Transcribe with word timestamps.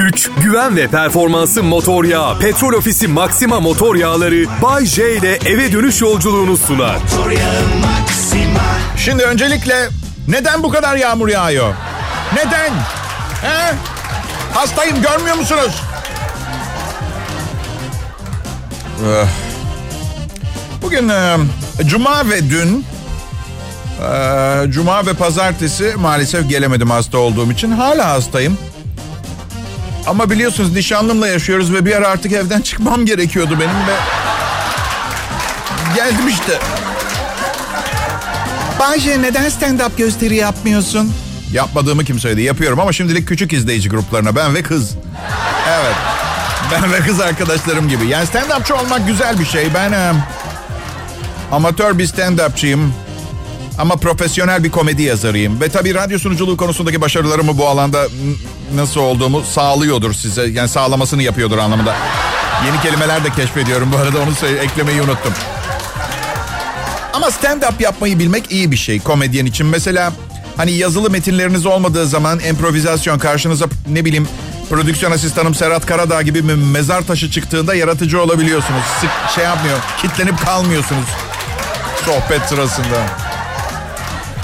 güç, 0.00 0.30
güven 0.42 0.76
ve 0.76 0.88
performansı 0.88 1.62
motor 1.62 2.04
yağı. 2.04 2.38
Petrol 2.38 2.72
Ofisi 2.72 3.08
Maxima 3.08 3.60
motor 3.60 3.96
yağları 3.96 4.44
Bay 4.62 4.86
J 4.86 5.16
ile 5.16 5.34
eve 5.34 5.72
dönüş 5.72 6.00
yolculuğunu 6.00 6.56
sunar. 6.56 6.96
Şimdi 8.96 9.22
öncelikle 9.22 9.88
neden 10.28 10.62
bu 10.62 10.70
kadar 10.70 10.96
yağmur 10.96 11.28
yağıyor? 11.28 11.74
Neden? 12.34 12.72
He? 13.42 13.74
Hastayım 14.54 15.02
görmüyor 15.02 15.36
musunuz? 15.36 15.82
Eh. 19.06 19.26
Bugün 20.82 21.08
e, 21.08 21.36
cuma 21.86 22.30
ve 22.30 22.50
dün 22.50 22.84
e, 24.02 24.72
cuma 24.72 25.06
ve 25.06 25.14
pazartesi 25.14 25.94
maalesef 25.96 26.48
gelemedim 26.48 26.90
hasta 26.90 27.18
olduğum 27.18 27.52
için. 27.52 27.70
Hala 27.70 28.08
hastayım. 28.08 28.58
Ama 30.06 30.30
biliyorsunuz 30.30 30.72
nişanlımla 30.72 31.28
yaşıyoruz 31.28 31.72
ve 31.74 31.86
bir 31.86 31.96
ara 31.96 32.08
artık 32.08 32.32
evden 32.32 32.60
çıkmam 32.60 33.06
gerekiyordu 33.06 33.50
benim 33.60 33.86
ve 33.86 33.96
geldim 35.96 36.28
işte. 36.28 36.58
Bayce 38.80 39.22
neden 39.22 39.44
stand-up 39.50 39.96
gösteri 39.96 40.36
yapmıyorsun? 40.36 41.12
Yapmadığımı 41.52 42.04
kim 42.04 42.18
söyledi? 42.18 42.42
Yapıyorum 42.42 42.80
ama 42.80 42.92
şimdilik 42.92 43.28
küçük 43.28 43.52
izleyici 43.52 43.88
gruplarına 43.88 44.36
ben 44.36 44.54
ve 44.54 44.62
kız. 44.62 44.90
Evet. 45.68 45.94
Ben 46.72 46.92
ve 46.92 47.00
kız 47.00 47.20
arkadaşlarım 47.20 47.88
gibi. 47.88 48.06
Yani 48.06 48.26
stand-upçı 48.26 48.74
olmak 48.74 49.06
güzel 49.06 49.38
bir 49.40 49.44
şey. 49.44 49.74
Ben 49.74 49.92
e, 49.92 50.12
amatör 51.52 51.98
bir 51.98 52.06
stand-upçıyım. 52.06 52.88
Ama 53.78 53.96
profesyonel 53.96 54.64
bir 54.64 54.70
komedi 54.70 55.02
yazarıyım. 55.02 55.60
Ve 55.60 55.68
tabii 55.68 55.94
radyo 55.94 56.18
sunuculuğu 56.18 56.56
konusundaki 56.56 57.00
başarılarımı 57.00 57.58
bu 57.58 57.68
alanda 57.68 58.06
nasıl 58.74 59.00
olduğumu 59.00 59.42
sağlıyordur 59.42 60.12
size. 60.12 60.46
Yani 60.46 60.68
sağlamasını 60.68 61.22
yapıyordur 61.22 61.58
anlamında. 61.58 61.96
Yeni 62.66 62.82
kelimeler 62.82 63.24
de 63.24 63.30
keşfediyorum 63.30 63.92
bu 63.92 63.96
arada 63.96 64.18
onu 64.18 64.48
eklemeyi 64.60 65.02
unuttum. 65.02 65.32
Ama 67.12 67.26
stand-up 67.26 67.82
yapmayı 67.82 68.18
bilmek 68.18 68.52
iyi 68.52 68.70
bir 68.70 68.76
şey 68.76 69.00
komedyen 69.00 69.46
için. 69.46 69.66
Mesela 69.66 70.12
hani 70.56 70.72
yazılı 70.72 71.10
metinleriniz 71.10 71.66
olmadığı 71.66 72.06
zaman 72.06 72.40
improvizasyon 72.40 73.18
karşınıza 73.18 73.66
ne 73.88 74.04
bileyim 74.04 74.28
prodüksiyon 74.70 75.12
asistanım 75.12 75.54
Serhat 75.54 75.86
Karadağ 75.86 76.22
gibi 76.22 76.48
bir 76.48 76.54
mezar 76.54 77.02
taşı 77.02 77.30
çıktığında 77.30 77.74
yaratıcı 77.74 78.22
olabiliyorsunuz. 78.22 78.82
Sık 79.00 79.10
şey 79.34 79.44
yapmıyor, 79.44 79.78
kitlenip 80.02 80.44
kalmıyorsunuz 80.44 81.08
sohbet 82.04 82.42
sırasında. 82.48 83.19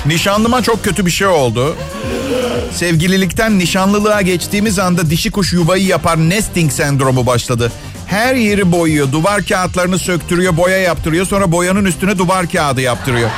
Nişanlıma 0.06 0.62
çok 0.62 0.84
kötü 0.84 1.06
bir 1.06 1.10
şey 1.10 1.26
oldu. 1.26 1.76
Sevgililikten 2.72 3.58
nişanlılığa 3.58 4.22
geçtiğimiz 4.22 4.78
anda 4.78 5.10
dişi 5.10 5.30
kuş 5.30 5.52
yuvayı 5.52 5.86
yapar 5.86 6.16
nesting 6.16 6.72
sendromu 6.72 7.26
başladı. 7.26 7.72
Her 8.06 8.34
yeri 8.34 8.72
boyuyor, 8.72 9.12
duvar 9.12 9.42
kağıtlarını 9.42 9.98
söktürüyor, 9.98 10.56
boya 10.56 10.78
yaptırıyor. 10.78 11.26
Sonra 11.26 11.52
boyanın 11.52 11.84
üstüne 11.84 12.18
duvar 12.18 12.48
kağıdı 12.48 12.80
yaptırıyor. 12.80 13.30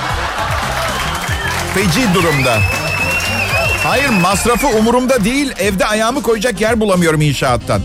Feci 1.75 2.15
durumda. 2.15 2.59
Hayır 3.85 4.09
masrafı 4.09 4.67
umurumda 4.67 5.25
değil. 5.25 5.53
Evde 5.59 5.87
ayağımı 5.87 6.23
koyacak 6.23 6.61
yer 6.61 6.81
bulamıyorum 6.81 7.21
inşaattan. 7.21 7.81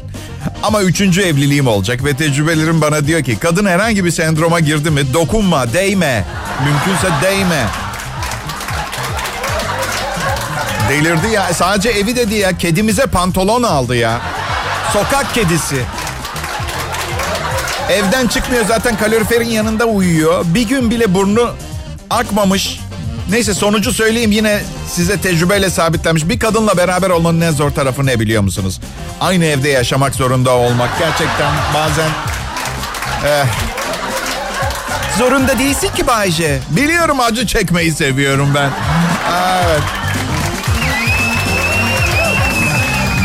Ama 0.64 0.81
üçüncü 0.81 1.22
evliliğim 1.22 1.67
olacak 1.67 2.06
ve 2.06 2.14
tecrübelerim 2.14 2.81
bana 2.81 3.08
diyor 3.08 3.23
ki 3.23 3.38
kadın 3.39 3.66
herhangi 3.66 4.06
bir 4.06 4.11
sendroma 4.11 4.59
girdi 4.59 4.89
mi 4.89 5.14
dokunma, 5.14 5.73
değme. 5.73 6.26
Mümkünse 6.66 7.08
değme. 7.23 7.66
Delirdi 10.89 11.28
ya. 11.28 11.53
Sadece 11.53 11.89
evi 11.89 12.16
dedi 12.16 12.36
ya. 12.36 12.58
Kedimize 12.58 13.06
pantolon 13.06 13.64
aldı 13.64 13.95
ya. 13.95 14.22
Sokak 14.94 15.34
kedisi. 15.34 15.76
Evden 17.89 18.28
çıkmıyor 18.28 18.66
zaten 18.66 18.98
kaloriferin 18.98 19.50
yanında 19.50 19.86
uyuyor. 19.86 20.45
Bir 20.45 20.61
gün 20.67 20.92
bile 20.92 21.14
burnu 21.14 21.52
akmamış. 22.10 22.80
Neyse 23.30 23.54
sonucu 23.54 23.93
söyleyeyim 23.93 24.32
yine 24.32 24.61
size 24.88 25.22
tecrübeyle 25.22 25.70
sabitlenmiş. 25.70 26.30
Bir 26.30 26.39
kadınla 26.39 26.77
beraber 26.77 27.10
olmanın 27.10 27.42
en 27.42 27.52
zor 27.52 27.72
tarafı 27.72 28.05
ne 28.05 28.20
biliyor 28.20 28.42
musunuz? 28.42 28.80
Aynı 29.22 29.45
evde 29.45 29.70
yaşamak 29.70 30.16
zorunda 30.16 30.52
olmak. 30.52 30.89
Gerçekten 30.99 31.52
bazen... 31.73 32.10
Eh, 33.26 33.45
zorunda 35.17 35.60
değilsin 35.60 35.89
ki 35.95 36.08
Bayce. 36.08 36.60
Biliyorum 36.70 37.20
acı 37.20 37.48
çekmeyi 37.48 37.92
seviyorum 37.92 38.52
ben. 38.55 38.70
Evet. 39.66 40.02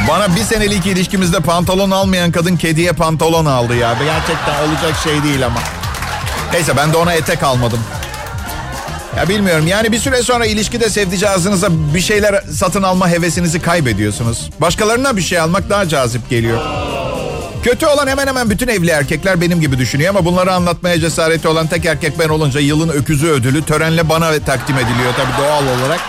Bana 0.08 0.36
bir 0.36 0.40
senelik 0.40 0.86
ilişkimizde 0.86 1.40
pantolon 1.40 1.90
almayan 1.90 2.32
kadın 2.32 2.56
kediye 2.56 2.92
pantolon 2.92 3.44
aldı 3.44 3.74
ya. 3.76 3.96
Gerçekten 4.04 4.68
olacak 4.68 4.96
şey 5.04 5.22
değil 5.22 5.46
ama. 5.46 5.60
Neyse 6.52 6.76
ben 6.76 6.92
de 6.92 6.96
ona 6.96 7.12
etek 7.12 7.42
almadım. 7.42 7.80
Ya 9.16 9.28
bilmiyorum 9.28 9.66
yani 9.66 9.92
bir 9.92 9.98
süre 9.98 10.22
sonra 10.22 10.46
ilişkide 10.46 10.90
sevdiceğinize 10.90 11.66
bir 11.94 12.00
şeyler 12.00 12.42
satın 12.52 12.82
alma 12.82 13.08
hevesinizi 13.08 13.62
kaybediyorsunuz. 13.62 14.50
Başkalarına 14.60 15.16
bir 15.16 15.22
şey 15.22 15.40
almak 15.40 15.70
daha 15.70 15.88
cazip 15.88 16.30
geliyor. 16.30 16.58
Kötü 17.62 17.86
olan 17.86 18.06
hemen 18.06 18.26
hemen 18.26 18.50
bütün 18.50 18.68
evli 18.68 18.90
erkekler 18.90 19.40
benim 19.40 19.60
gibi 19.60 19.78
düşünüyor 19.78 20.10
ama 20.10 20.24
bunları 20.24 20.52
anlatmaya 20.52 21.00
cesareti 21.00 21.48
olan 21.48 21.66
tek 21.66 21.84
erkek 21.84 22.18
ben 22.18 22.28
olunca 22.28 22.60
yılın 22.60 22.88
öküzü 22.88 23.26
ödülü 23.26 23.64
törenle 23.64 24.08
bana 24.08 24.38
takdim 24.38 24.76
ediliyor 24.76 25.12
tabii 25.16 25.44
doğal 25.46 25.62
olarak. 25.78 26.00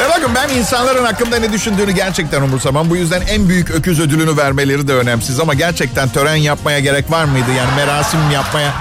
Ve 0.00 0.08
bakın 0.08 0.34
ben 0.34 0.48
insanların 0.48 1.04
hakkında 1.04 1.38
ne 1.38 1.52
düşündüğünü 1.52 1.92
gerçekten 1.92 2.42
umursamam. 2.42 2.90
Bu 2.90 2.96
yüzden 2.96 3.20
en 3.20 3.48
büyük 3.48 3.70
öküz 3.70 4.00
ödülünü 4.00 4.36
vermeleri 4.36 4.88
de 4.88 4.94
önemsiz. 4.94 5.40
Ama 5.40 5.54
gerçekten 5.54 6.08
tören 6.08 6.34
yapmaya 6.34 6.78
gerek 6.80 7.10
var 7.10 7.24
mıydı? 7.24 7.50
Yani 7.58 7.70
merasim 7.76 8.30
yapmaya 8.30 8.72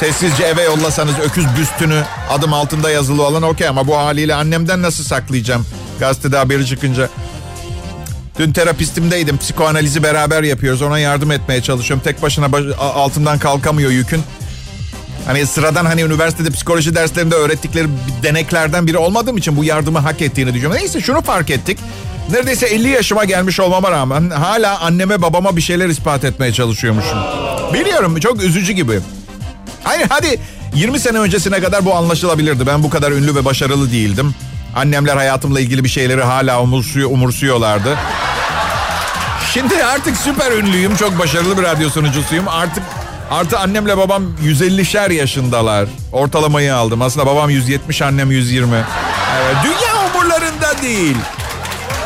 sessizce 0.00 0.44
eve 0.44 0.62
yollasanız 0.62 1.14
öküz 1.24 1.46
büstünü 1.58 2.02
adım 2.30 2.52
altında 2.52 2.90
yazılı 2.90 3.22
olan 3.22 3.42
okey. 3.42 3.68
Ama 3.68 3.86
bu 3.86 3.96
haliyle 3.96 4.34
annemden 4.34 4.82
nasıl 4.82 5.04
saklayacağım? 5.04 5.66
Gazetede 6.00 6.36
haberi 6.36 6.66
çıkınca. 6.66 7.08
Dün 8.38 8.52
terapistimdeydim. 8.52 9.38
Psikoanalizi 9.38 10.02
beraber 10.02 10.42
yapıyoruz. 10.42 10.82
Ona 10.82 10.98
yardım 10.98 11.30
etmeye 11.30 11.62
çalışıyorum. 11.62 12.04
Tek 12.04 12.22
başına 12.22 12.52
baş, 12.52 12.64
altından 12.78 13.38
kalkamıyor 13.38 13.90
yükün. 13.90 14.22
Hani 15.26 15.46
sıradan 15.46 15.84
hani 15.84 16.02
üniversitede 16.02 16.50
psikoloji 16.50 16.94
derslerinde 16.94 17.34
öğrettikleri 17.34 17.88
deneklerden 18.22 18.86
biri 18.86 18.98
olmadığım 18.98 19.36
için 19.36 19.56
bu 19.56 19.64
yardımı 19.64 19.98
hak 19.98 20.22
ettiğini 20.22 20.54
düşünüyorum. 20.54 20.78
Neyse 20.80 21.00
şunu 21.00 21.22
fark 21.22 21.50
ettik. 21.50 21.78
Neredeyse 22.30 22.66
50 22.66 22.88
yaşıma 22.88 23.24
gelmiş 23.24 23.60
olmama 23.60 23.90
rağmen 23.90 24.30
hala 24.30 24.80
anneme 24.80 25.22
babama 25.22 25.56
bir 25.56 25.60
şeyler 25.60 25.88
ispat 25.88 26.24
etmeye 26.24 26.52
çalışıyormuşum. 26.52 27.18
Biliyorum 27.74 28.20
çok 28.20 28.42
üzücü 28.42 28.72
gibi. 28.72 29.00
Hayır 29.82 30.06
hadi 30.08 30.40
20 30.74 31.00
sene 31.00 31.18
öncesine 31.18 31.60
kadar 31.60 31.84
bu 31.84 31.94
anlaşılabilirdi. 31.94 32.66
Ben 32.66 32.82
bu 32.82 32.90
kadar 32.90 33.12
ünlü 33.12 33.34
ve 33.34 33.44
başarılı 33.44 33.92
değildim. 33.92 34.34
Annemler 34.76 35.16
hayatımla 35.16 35.60
ilgili 35.60 35.84
bir 35.84 35.88
şeyleri 35.88 36.22
hala 36.22 36.62
umursuyor, 36.62 37.10
umursuyorlardı. 37.10 37.98
Şimdi 39.54 39.84
artık 39.84 40.16
süper 40.16 40.52
ünlüyüm. 40.52 40.96
Çok 40.96 41.18
başarılı 41.18 41.58
bir 41.58 41.62
radyo 41.62 41.90
sunucusuyum. 41.90 42.48
Artık 42.48 42.82
Artı 43.30 43.58
annemle 43.58 43.96
babam 43.96 44.22
150'şer 44.44 45.12
yaşındalar. 45.12 45.88
Ortalamayı 46.12 46.76
aldım. 46.76 47.02
Aslında 47.02 47.26
babam 47.26 47.50
170, 47.50 48.02
annem 48.02 48.30
120. 48.30 48.74
Evet, 49.42 49.56
dünya 49.64 50.10
umurlarında 50.10 50.82
değil. 50.82 51.16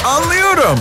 Anlıyorum. 0.05 0.79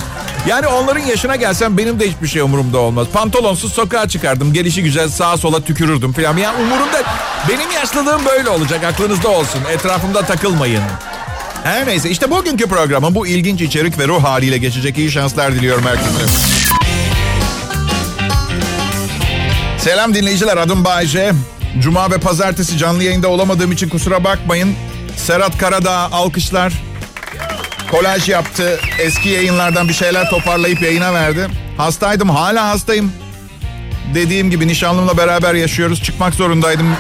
Yani 0.48 0.68
onların 0.68 1.02
yaşına 1.02 1.36
gelsem 1.36 1.78
benim 1.78 2.00
de 2.00 2.10
hiçbir 2.10 2.28
şey 2.28 2.42
umurumda 2.42 2.78
olmaz. 2.78 3.08
Pantolonsuz 3.14 3.74
sokağa 3.74 4.08
çıkardım. 4.08 4.54
Gelişi 4.54 4.84
güzel 4.84 5.10
sağa 5.10 5.38
sola 5.38 5.62
tükürürdüm 5.62 6.14
falan. 6.14 6.38
Yani 6.38 6.64
umurumda... 6.64 7.04
Benim 7.50 7.72
yaşlılığım 7.72 8.26
böyle 8.26 8.50
olacak. 8.50 8.84
Aklınızda 8.84 9.30
olsun. 9.30 9.60
Etrafımda 9.72 10.22
takılmayın. 10.22 10.84
Her 11.64 11.88
neyse 11.88 12.10
işte 12.10 12.32
bugünkü 12.32 12.68
programın 12.68 13.16
bu 13.16 13.28
ilginç 13.28 13.62
içerik 13.62 14.00
ve 14.00 14.08
ruh 14.08 14.24
haliyle 14.24 14.58
geçecek 14.58 14.98
iyi 14.98 15.12
şanslar 15.12 15.54
diliyorum 15.54 15.86
herkese. 15.86 16.59
Selam 19.80 20.14
dinleyiciler 20.14 20.58
adım 20.58 20.86
Bayce. 20.86 21.32
Cuma 21.80 22.12
ve 22.12 22.18
pazartesi 22.18 22.78
canlı 22.78 23.04
yayında 23.04 23.28
olamadığım 23.28 23.72
için 23.72 23.90
kusura 23.90 24.24
bakmayın. 24.24 24.76
Serhat 25.18 25.58
Karadağ 25.58 25.98
alkışlar. 26.12 26.74
Kolaj 27.92 28.30
yaptı. 28.30 28.80
Eski 29.00 29.30
yayınlardan 29.30 29.88
bir 29.88 29.94
şeyler 29.94 30.30
toparlayıp 30.30 30.82
yayına 30.82 31.14
verdi. 31.14 31.48
Hastaydım 31.78 32.30
hala 32.30 32.68
hastayım. 32.68 33.12
Dediğim 34.14 34.50
gibi 34.50 34.68
nişanlımla 34.68 35.18
beraber 35.18 35.54
yaşıyoruz. 35.54 36.04
Çıkmak 36.04 36.34
zorundaydım. 36.34 36.96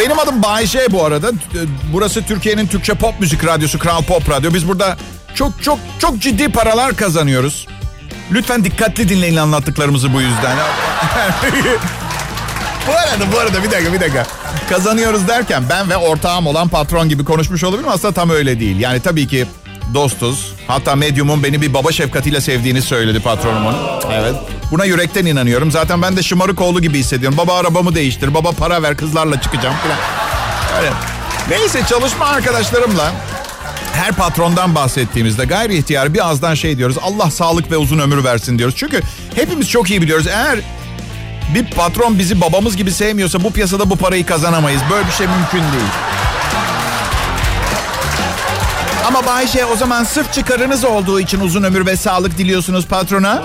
Benim 0.00 0.18
adım 0.18 0.42
Bayce 0.42 0.86
bu 0.90 1.04
arada. 1.04 1.30
Burası 1.92 2.22
Türkiye'nin 2.22 2.66
Türkçe 2.66 2.94
pop 2.94 3.20
müzik 3.20 3.44
radyosu 3.44 3.78
Kral 3.78 4.02
Pop 4.02 4.30
Radyo. 4.30 4.54
Biz 4.54 4.68
burada 4.68 4.96
çok 5.34 5.62
çok 5.62 5.78
çok 5.98 6.18
ciddi 6.18 6.48
paralar 6.52 6.96
kazanıyoruz. 6.96 7.66
Lütfen 8.32 8.64
dikkatli 8.64 9.08
dinleyin 9.08 9.36
anlattıklarımızı 9.36 10.14
bu 10.14 10.20
yüzden. 10.20 10.56
bu 12.88 12.92
arada 12.92 13.32
bu 13.32 13.38
arada 13.38 13.62
bir 13.62 13.70
dakika 13.70 13.92
bir 13.92 14.00
dakika. 14.00 14.26
Kazanıyoruz 14.68 15.28
derken 15.28 15.64
ben 15.70 15.90
ve 15.90 15.96
ortağım 15.96 16.46
olan 16.46 16.68
patron 16.68 17.08
gibi 17.08 17.24
konuşmuş 17.24 17.64
olabilirim. 17.64 17.90
Aslında 17.92 18.14
tam 18.14 18.30
öyle 18.30 18.60
değil. 18.60 18.80
Yani 18.80 19.00
tabii 19.00 19.26
ki 19.26 19.46
dostuz. 19.94 20.54
Hatta 20.66 20.96
medyumun 20.96 21.42
beni 21.42 21.62
bir 21.62 21.74
baba 21.74 21.92
şefkatiyle 21.92 22.40
sevdiğini 22.40 22.82
söyledi 22.82 23.20
patronumun. 23.20 23.74
Evet. 24.12 24.34
Buna 24.70 24.84
yürekten 24.84 25.26
inanıyorum. 25.26 25.70
Zaten 25.70 26.02
ben 26.02 26.16
de 26.16 26.22
şımarık 26.22 26.60
oğlu 26.60 26.82
gibi 26.82 26.98
hissediyorum. 26.98 27.38
Baba 27.38 27.58
arabamı 27.58 27.94
değiştir, 27.94 28.34
baba 28.34 28.52
para 28.52 28.82
ver 28.82 28.96
kızlarla 28.96 29.40
çıkacağım 29.40 29.74
falan. 29.76 29.98
Öyle. 30.78 30.92
Neyse 31.50 31.82
çalışma 31.88 32.26
arkadaşlarımla 32.26 33.12
her 33.98 34.12
patrondan 34.12 34.74
bahsettiğimizde 34.74 35.44
gayri 35.44 35.76
ihtiyar 35.76 36.14
bir 36.14 36.26
ağızdan 36.26 36.54
şey 36.54 36.78
diyoruz. 36.78 36.96
Allah 37.02 37.30
sağlık 37.30 37.70
ve 37.70 37.76
uzun 37.76 37.98
ömür 37.98 38.24
versin 38.24 38.58
diyoruz. 38.58 38.74
Çünkü 38.78 39.00
hepimiz 39.34 39.70
çok 39.70 39.90
iyi 39.90 40.02
biliyoruz. 40.02 40.26
Eğer 40.26 40.58
bir 41.54 41.70
patron 41.70 42.18
bizi 42.18 42.40
babamız 42.40 42.76
gibi 42.76 42.92
sevmiyorsa 42.92 43.44
bu 43.44 43.52
piyasada 43.52 43.90
bu 43.90 43.96
parayı 43.96 44.26
kazanamayız. 44.26 44.82
Böyle 44.90 45.06
bir 45.06 45.12
şey 45.12 45.26
mümkün 45.26 45.58
değil. 45.72 45.90
Ama 49.06 49.26
Bayce 49.26 49.64
o 49.64 49.76
zaman 49.76 50.04
sırf 50.04 50.32
çıkarınız 50.32 50.84
olduğu 50.84 51.20
için 51.20 51.40
uzun 51.40 51.62
ömür 51.62 51.86
ve 51.86 51.96
sağlık 51.96 52.38
diliyorsunuz 52.38 52.86
patrona. 52.86 53.42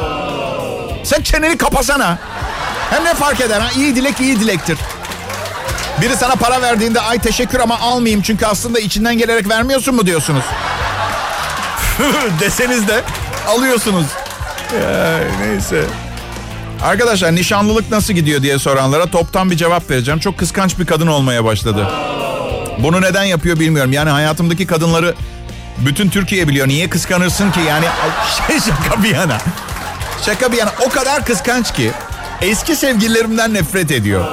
Sen 1.04 1.22
çeneni 1.22 1.58
kapasana. 1.58 2.18
Hem 2.90 3.06
ne 3.06 3.14
fark 3.14 3.42
eder 3.42 3.62
ha? 3.62 3.70
İyi 3.78 3.96
dilek 3.96 4.20
iyi 4.20 4.40
dilektir. 4.40 4.78
Biri 6.04 6.18
sana 6.18 6.36
para 6.36 6.62
verdiğinde 6.62 7.02
ay 7.02 7.20
teşekkür 7.20 7.60
ama 7.60 7.80
almayayım 7.80 8.22
çünkü 8.22 8.46
aslında 8.46 8.80
içinden 8.80 9.18
gelerek 9.18 9.50
vermiyorsun 9.50 9.96
mu 9.96 10.06
diyorsunuz. 10.06 10.44
Deseniz 12.40 12.88
de 12.88 13.02
alıyorsunuz. 13.48 14.06
Ya, 14.82 15.20
neyse. 15.42 15.86
Arkadaşlar 16.84 17.36
nişanlılık 17.36 17.92
nasıl 17.92 18.14
gidiyor 18.14 18.42
diye 18.42 18.60
soranlara 18.60 19.06
toptan 19.06 19.52
bir 19.52 19.58
cevap 19.58 19.90
vereceğim. 19.90 20.20
Çok 20.20 20.38
kıskanç 20.38 20.80
bir 20.80 20.86
kadın 20.86 21.08
olmaya 21.08 21.46
başladı. 21.46 21.88
Bunu 22.80 23.02
neden 23.02 23.24
yapıyor 23.24 23.60
bilmiyorum. 23.60 23.94
Yani 23.94 24.10
hayatımdaki 24.10 24.68
kadınları 24.68 25.16
bütün 25.78 26.10
Türkiye 26.10 26.48
biliyor. 26.48 26.68
Niye 26.68 26.90
kıskanırsın 26.90 27.52
ki? 27.52 27.60
Yani 27.68 27.86
şey 28.48 28.60
şaka 28.60 29.04
bir 29.04 29.10
yana. 29.10 29.38
Şaka 30.26 30.52
bir 30.52 30.58
yana. 30.58 30.72
O 30.88 30.90
kadar 30.90 31.26
kıskanç 31.26 31.74
ki 31.74 31.92
eski 32.42 32.76
sevgililerimden 32.76 33.54
nefret 33.54 33.92
ediyor. 33.92 34.26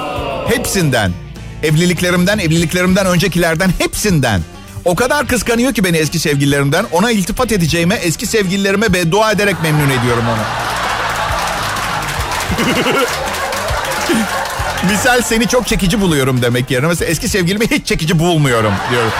Hepsinden. 0.48 1.29
Evliliklerimden, 1.62 2.38
evliliklerimden 2.38 3.06
öncekilerden 3.06 3.72
hepsinden. 3.78 4.40
O 4.84 4.94
kadar 4.94 5.26
kıskanıyor 5.26 5.74
ki 5.74 5.84
beni 5.84 5.96
eski 5.96 6.18
sevgililerimden. 6.18 6.86
Ona 6.92 7.10
iltifat 7.10 7.52
edeceğime 7.52 7.94
eski 7.94 8.26
sevgililerime 8.26 8.92
beddua 8.92 9.32
ederek 9.32 9.56
memnun 9.62 9.90
ediyorum 9.90 10.24
onu. 10.28 10.42
Misal 14.90 15.22
seni 15.22 15.48
çok 15.48 15.66
çekici 15.66 16.00
buluyorum 16.00 16.42
demek 16.42 16.70
yerine. 16.70 16.86
Mesela 16.86 17.10
eski 17.10 17.28
sevgilimi 17.28 17.66
hiç 17.70 17.86
çekici 17.86 18.18
bulmuyorum 18.18 18.72
diyorum. 18.90 19.12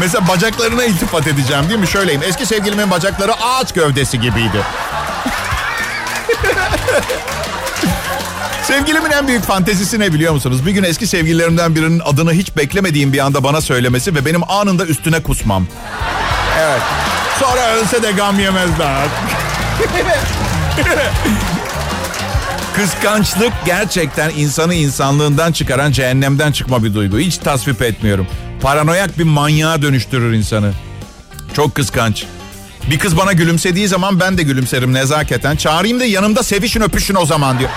Mesela 0.00 0.28
bacaklarına 0.28 0.84
iltifat 0.84 1.26
edeceğim 1.26 1.68
değil 1.68 1.80
mi? 1.80 1.88
Şöyleyim. 1.88 2.22
Eski 2.22 2.46
sevgilimin 2.46 2.90
bacakları 2.90 3.32
ağaç 3.34 3.72
gövdesi 3.72 4.20
gibiydi. 4.20 4.62
Sevgilimin 8.72 9.10
en 9.10 9.28
büyük 9.28 9.44
fantezisi 9.44 10.00
ne 10.00 10.12
biliyor 10.12 10.32
musunuz? 10.32 10.66
Bir 10.66 10.70
gün 10.70 10.82
eski 10.82 11.06
sevgililerimden 11.06 11.74
birinin 11.74 12.00
adını 12.04 12.32
hiç 12.32 12.56
beklemediğim 12.56 13.12
bir 13.12 13.18
anda 13.18 13.44
bana 13.44 13.60
söylemesi 13.60 14.14
ve 14.14 14.24
benim 14.24 14.50
anında 14.50 14.86
üstüne 14.86 15.22
kusmam. 15.22 15.66
Evet. 16.60 16.80
Sonra 17.40 17.74
ölse 17.74 18.02
de 18.02 18.12
gam 18.12 18.40
yemezler. 18.40 19.06
Kıskançlık 22.76 23.52
gerçekten 23.66 24.30
insanı 24.30 24.74
insanlığından 24.74 25.52
çıkaran 25.52 25.92
cehennemden 25.92 26.52
çıkma 26.52 26.84
bir 26.84 26.94
duygu. 26.94 27.18
Hiç 27.18 27.38
tasvip 27.38 27.82
etmiyorum. 27.82 28.26
Paranoyak 28.62 29.18
bir 29.18 29.24
manyağa 29.24 29.82
dönüştürür 29.82 30.32
insanı. 30.32 30.72
Çok 31.54 31.74
kıskanç. 31.74 32.24
Bir 32.90 32.98
kız 32.98 33.16
bana 33.16 33.32
gülümsediği 33.32 33.88
zaman 33.88 34.20
ben 34.20 34.38
de 34.38 34.42
gülümserim 34.42 34.94
nezaketen. 34.94 35.56
Çağırayım 35.56 36.00
da 36.00 36.04
yanımda 36.04 36.42
sevişin 36.42 36.80
öpüşün 36.80 37.14
o 37.14 37.26
zaman 37.26 37.58
diyor. 37.58 37.70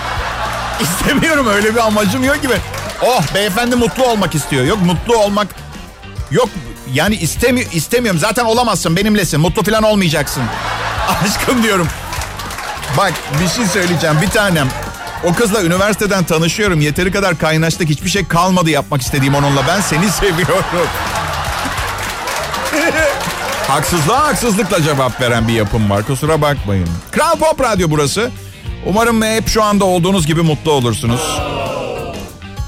İstemiyorum 0.80 1.46
öyle 1.46 1.74
bir 1.74 1.86
amacım 1.86 2.24
yok 2.24 2.42
gibi. 2.42 2.54
Oh 3.02 3.22
beyefendi 3.34 3.76
mutlu 3.76 4.04
olmak 4.04 4.34
istiyor. 4.34 4.64
Yok 4.64 4.78
mutlu 4.82 5.16
olmak 5.16 5.46
yok 6.30 6.48
yani 6.92 7.14
istemi 7.14 7.60
istemiyorum. 7.60 8.20
Zaten 8.20 8.44
olamazsın 8.44 8.96
benimlesin. 8.96 9.40
Mutlu 9.40 9.62
falan 9.62 9.82
olmayacaksın. 9.82 10.42
Aşkım 11.24 11.62
diyorum. 11.62 11.88
Bak 12.96 13.12
bir 13.42 13.48
şey 13.48 13.66
söyleyeceğim 13.66 14.16
bir 14.22 14.30
tanem. 14.30 14.68
O 15.24 15.34
kızla 15.34 15.62
üniversiteden 15.62 16.24
tanışıyorum. 16.24 16.80
Yeteri 16.80 17.12
kadar 17.12 17.38
kaynaştık. 17.38 17.88
Hiçbir 17.88 18.10
şey 18.10 18.26
kalmadı 18.28 18.70
yapmak 18.70 19.02
istediğim 19.02 19.34
onunla. 19.34 19.60
Ben 19.68 19.80
seni 19.80 20.10
seviyorum. 20.20 20.64
Haksızlığa 23.68 24.26
haksızlıkla 24.26 24.82
cevap 24.82 25.20
veren 25.20 25.48
bir 25.48 25.52
yapım 25.52 25.90
var. 25.90 26.02
Kusura 26.06 26.40
bakmayın. 26.42 26.88
Kral 27.10 27.36
Pop 27.38 27.60
Radyo 27.60 27.90
burası. 27.90 28.30
Umarım 28.86 29.22
hep 29.22 29.48
şu 29.48 29.62
anda 29.62 29.84
olduğunuz 29.84 30.26
gibi 30.26 30.42
mutlu 30.42 30.72
olursunuz. 30.72 31.20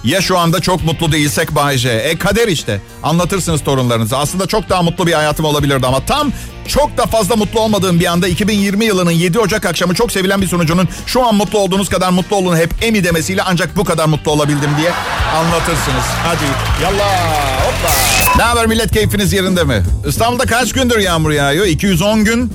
Ya 0.04 0.20
şu 0.20 0.38
anda 0.38 0.60
çok 0.60 0.84
mutlu 0.84 1.12
değilsek 1.12 1.54
Bayce. 1.54 1.90
E 1.90 2.18
kader 2.18 2.48
işte. 2.48 2.80
Anlatırsınız 3.02 3.64
torunlarınıza. 3.64 4.18
Aslında 4.18 4.46
çok 4.46 4.68
daha 4.68 4.82
mutlu 4.82 5.06
bir 5.06 5.12
hayatım 5.12 5.44
olabilirdi 5.44 5.86
ama 5.86 6.06
tam 6.06 6.32
çok 6.68 6.96
da 6.98 7.06
fazla 7.06 7.36
mutlu 7.36 7.60
olmadığım 7.60 8.00
bir 8.00 8.06
anda 8.06 8.28
2020 8.28 8.84
yılının 8.84 9.10
7 9.10 9.38
Ocak 9.38 9.66
akşamı 9.66 9.94
çok 9.94 10.12
sevilen 10.12 10.42
bir 10.42 10.48
sunucunun 10.48 10.88
şu 11.06 11.26
an 11.26 11.34
mutlu 11.34 11.58
olduğunuz 11.58 11.88
kadar 11.88 12.10
mutlu 12.10 12.36
olun 12.36 12.56
hep 12.56 12.70
emi 12.82 13.04
demesiyle 13.04 13.42
ancak 13.42 13.76
bu 13.76 13.84
kadar 13.84 14.06
mutlu 14.06 14.30
olabildim 14.32 14.70
diye 14.78 14.92
anlatırsınız. 15.36 16.04
Hadi 16.24 16.44
yallah 16.82 17.16
hoppa. 17.60 17.92
Ne 18.36 18.42
haber 18.42 18.66
millet 18.66 18.92
keyfiniz 18.92 19.32
yerinde 19.32 19.64
mi? 19.64 19.82
İstanbul'da 20.08 20.44
kaç 20.44 20.72
gündür 20.72 20.98
yağmur 20.98 21.30
yağıyor? 21.30 21.66
210 21.66 22.24
gün. 22.24 22.52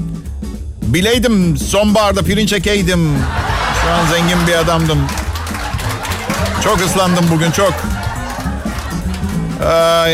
Bileydim 0.82 1.58
sonbaharda 1.58 2.22
pirinç 2.22 2.54
ekeydim. 2.54 3.18
Şu 3.84 3.92
an 3.92 4.06
zengin 4.08 4.48
bir 4.48 4.54
adamdım. 4.54 5.00
Çok 6.64 6.82
ıslandım 6.82 7.26
bugün 7.32 7.52
çok. 7.52 7.74
Ee, 9.62 9.66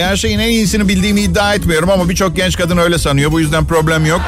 her 0.04 0.16
şeyin 0.16 0.40
en 0.40 0.50
iyisini 0.50 0.88
bildiğimi 0.88 1.22
iddia 1.22 1.54
etmiyorum 1.54 1.90
ama 1.90 2.10
birçok 2.10 2.36
genç 2.36 2.58
kadın 2.58 2.78
öyle 2.78 2.98
sanıyor. 2.98 3.32
Bu 3.32 3.40
yüzden 3.40 3.66
problem 3.66 4.06
yok. 4.06 4.22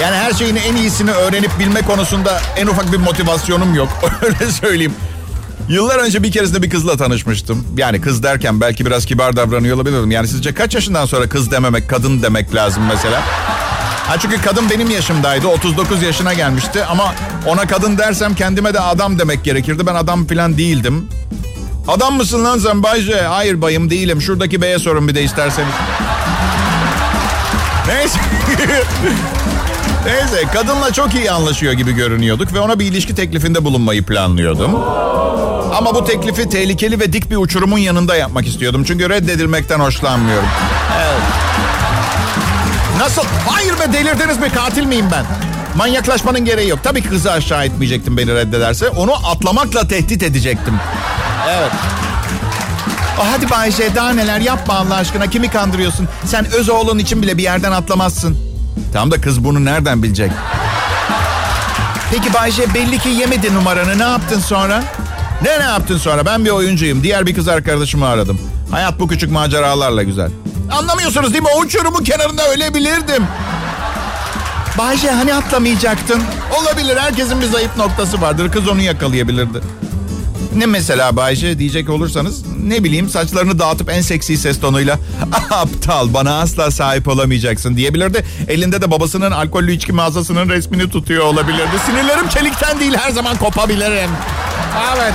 Yani 0.00 0.16
her 0.16 0.32
şeyin 0.32 0.56
en 0.56 0.76
iyisini 0.76 1.10
öğrenip 1.10 1.50
bilme 1.58 1.82
konusunda 1.82 2.40
en 2.56 2.66
ufak 2.66 2.92
bir 2.92 2.96
motivasyonum 2.96 3.74
yok. 3.74 3.88
öyle 4.22 4.52
söyleyeyim. 4.52 4.94
Yıllar 5.68 5.98
önce 5.98 6.22
bir 6.22 6.32
keresinde 6.32 6.62
bir 6.62 6.70
kızla 6.70 6.96
tanışmıştım. 6.96 7.66
Yani 7.76 8.00
kız 8.00 8.22
derken 8.22 8.60
belki 8.60 8.86
biraz 8.86 9.06
kibar 9.06 9.36
davranıyor 9.36 9.76
olabilirim. 9.76 10.10
Yani 10.10 10.28
sizce 10.28 10.54
kaç 10.54 10.74
yaşından 10.74 11.06
sonra 11.06 11.28
kız 11.28 11.50
dememek, 11.50 11.90
kadın 11.90 12.22
demek 12.22 12.54
lazım 12.54 12.82
mesela? 12.92 13.20
Ha 14.08 14.18
çünkü 14.18 14.40
kadın 14.40 14.70
benim 14.70 14.90
yaşımdaydı. 14.90 15.48
39 15.48 16.02
yaşına 16.02 16.34
gelmişti 16.34 16.84
ama 16.84 17.14
ona 17.46 17.66
kadın 17.66 17.98
dersem 17.98 18.34
kendime 18.34 18.74
de 18.74 18.80
adam 18.80 19.18
demek 19.18 19.44
gerekirdi. 19.44 19.86
Ben 19.86 19.94
adam 19.94 20.26
falan 20.26 20.58
değildim. 20.58 21.08
Adam 21.88 22.14
mısın 22.14 22.44
lan 22.44 22.58
sen 22.58 22.82
Bayce? 22.82 23.20
Hayır 23.22 23.62
bayım 23.62 23.90
değilim. 23.90 24.22
Şuradaki 24.22 24.62
beye 24.62 24.78
sorun 24.78 25.08
bir 25.08 25.14
de 25.14 25.22
isterseniz. 25.22 25.68
Neyse. 27.86 28.18
Neyse 30.06 30.44
kadınla 30.52 30.92
çok 30.92 31.14
iyi 31.14 31.30
anlaşıyor 31.30 31.72
gibi 31.72 31.92
görünüyorduk 31.92 32.52
ve 32.54 32.60
ona 32.60 32.78
bir 32.78 32.86
ilişki 32.86 33.14
teklifinde 33.14 33.64
bulunmayı 33.64 34.02
planlıyordum. 34.06 34.74
Ama 35.78 35.94
bu 35.94 36.04
teklifi 36.04 36.48
tehlikeli 36.48 37.00
ve 37.00 37.12
dik 37.12 37.30
bir 37.30 37.36
uçurumun 37.36 37.78
yanında 37.78 38.16
yapmak 38.16 38.46
istiyordum. 38.46 38.84
Çünkü 38.84 39.10
reddedilmekten 39.10 39.80
hoşlanmıyorum. 39.80 40.48
Evet. 40.96 41.22
Nasıl? 42.98 43.22
Hayır 43.48 43.72
be 43.72 43.92
delirdiniz 43.92 44.38
mi? 44.38 44.48
Katil 44.54 44.84
miyim 44.84 45.06
ben? 45.12 45.49
Manyaklaşmanın 45.76 46.44
gereği 46.44 46.68
yok. 46.68 46.78
Tabii 46.82 47.02
ki 47.02 47.08
kızı 47.08 47.32
aşağı 47.32 47.64
etmeyecektim 47.64 48.16
beni 48.16 48.34
reddederse. 48.34 48.88
Onu 48.88 49.12
atlamakla 49.28 49.88
tehdit 49.88 50.22
edecektim. 50.22 50.74
Evet. 51.48 51.70
Oh, 53.20 53.26
hadi 53.32 53.50
Bayşe 53.50 53.94
daha 53.94 54.10
neler 54.12 54.40
yapma 54.40 54.74
Allah 54.74 54.94
aşkına. 54.94 55.26
Kimi 55.30 55.50
kandırıyorsun? 55.50 56.08
Sen 56.24 56.46
öz 56.52 56.68
oğlun 56.68 56.98
için 56.98 57.22
bile 57.22 57.38
bir 57.38 57.42
yerden 57.42 57.72
atlamazsın. 57.72 58.38
Tam 58.92 59.10
da 59.10 59.20
kız 59.20 59.44
bunu 59.44 59.64
nereden 59.64 60.02
bilecek? 60.02 60.30
Peki 62.10 62.34
Bayşe 62.34 62.74
belli 62.74 62.98
ki 62.98 63.08
yemedi 63.08 63.54
numaranı. 63.54 63.98
Ne 63.98 64.02
yaptın 64.02 64.40
sonra? 64.40 64.82
Ne 65.42 65.58
ne 65.60 65.64
yaptın 65.64 65.98
sonra? 65.98 66.26
Ben 66.26 66.44
bir 66.44 66.50
oyuncuyum. 66.50 67.02
Diğer 67.02 67.26
bir 67.26 67.34
kız 67.34 67.48
arkadaşımı 67.48 68.06
aradım. 68.06 68.40
Hayat 68.70 69.00
bu 69.00 69.08
küçük 69.08 69.30
maceralarla 69.32 70.02
güzel. 70.02 70.30
Anlamıyorsunuz 70.78 71.32
değil 71.32 71.42
mi? 71.42 71.48
O 71.56 71.60
uçurumun 71.60 72.04
kenarında 72.04 72.48
ölebilirdim. 72.48 73.24
Bayce 74.78 75.10
hani 75.10 75.34
atlamayacaktın? 75.34 76.22
Olabilir. 76.60 76.96
Herkesin 76.96 77.40
bir 77.40 77.46
zayıf 77.46 77.76
noktası 77.76 78.20
vardır. 78.20 78.52
Kız 78.52 78.68
onu 78.68 78.80
yakalayabilirdi. 78.80 79.60
Ne 80.56 80.66
mesela 80.66 81.16
Bayce 81.16 81.58
diyecek 81.58 81.90
olursanız 81.90 82.42
ne 82.62 82.84
bileyim 82.84 83.08
saçlarını 83.08 83.58
dağıtıp 83.58 83.90
en 83.90 84.00
seksi 84.00 84.36
ses 84.36 84.60
tonuyla 84.60 84.98
aptal 85.50 86.14
bana 86.14 86.40
asla 86.40 86.70
sahip 86.70 87.08
olamayacaksın 87.08 87.76
diyebilirdi. 87.76 88.24
Elinde 88.48 88.82
de 88.82 88.90
babasının 88.90 89.30
alkollü 89.30 89.72
içki 89.72 89.92
mağazasının 89.92 90.48
resmini 90.48 90.90
tutuyor 90.90 91.24
olabilirdi. 91.24 91.78
Sinirlerim 91.86 92.28
çelikten 92.28 92.80
değil 92.80 92.94
her 92.94 93.10
zaman 93.10 93.36
kopabilirim. 93.36 94.10
Evet. 94.96 95.14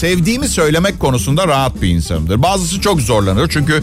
sevdiğimi 0.00 0.48
söylemek 0.48 1.00
konusunda 1.00 1.48
rahat 1.48 1.82
bir 1.82 1.88
insanımdır. 1.88 2.42
Bazısı 2.42 2.80
çok 2.80 3.00
zorlanır 3.00 3.48
çünkü 3.48 3.82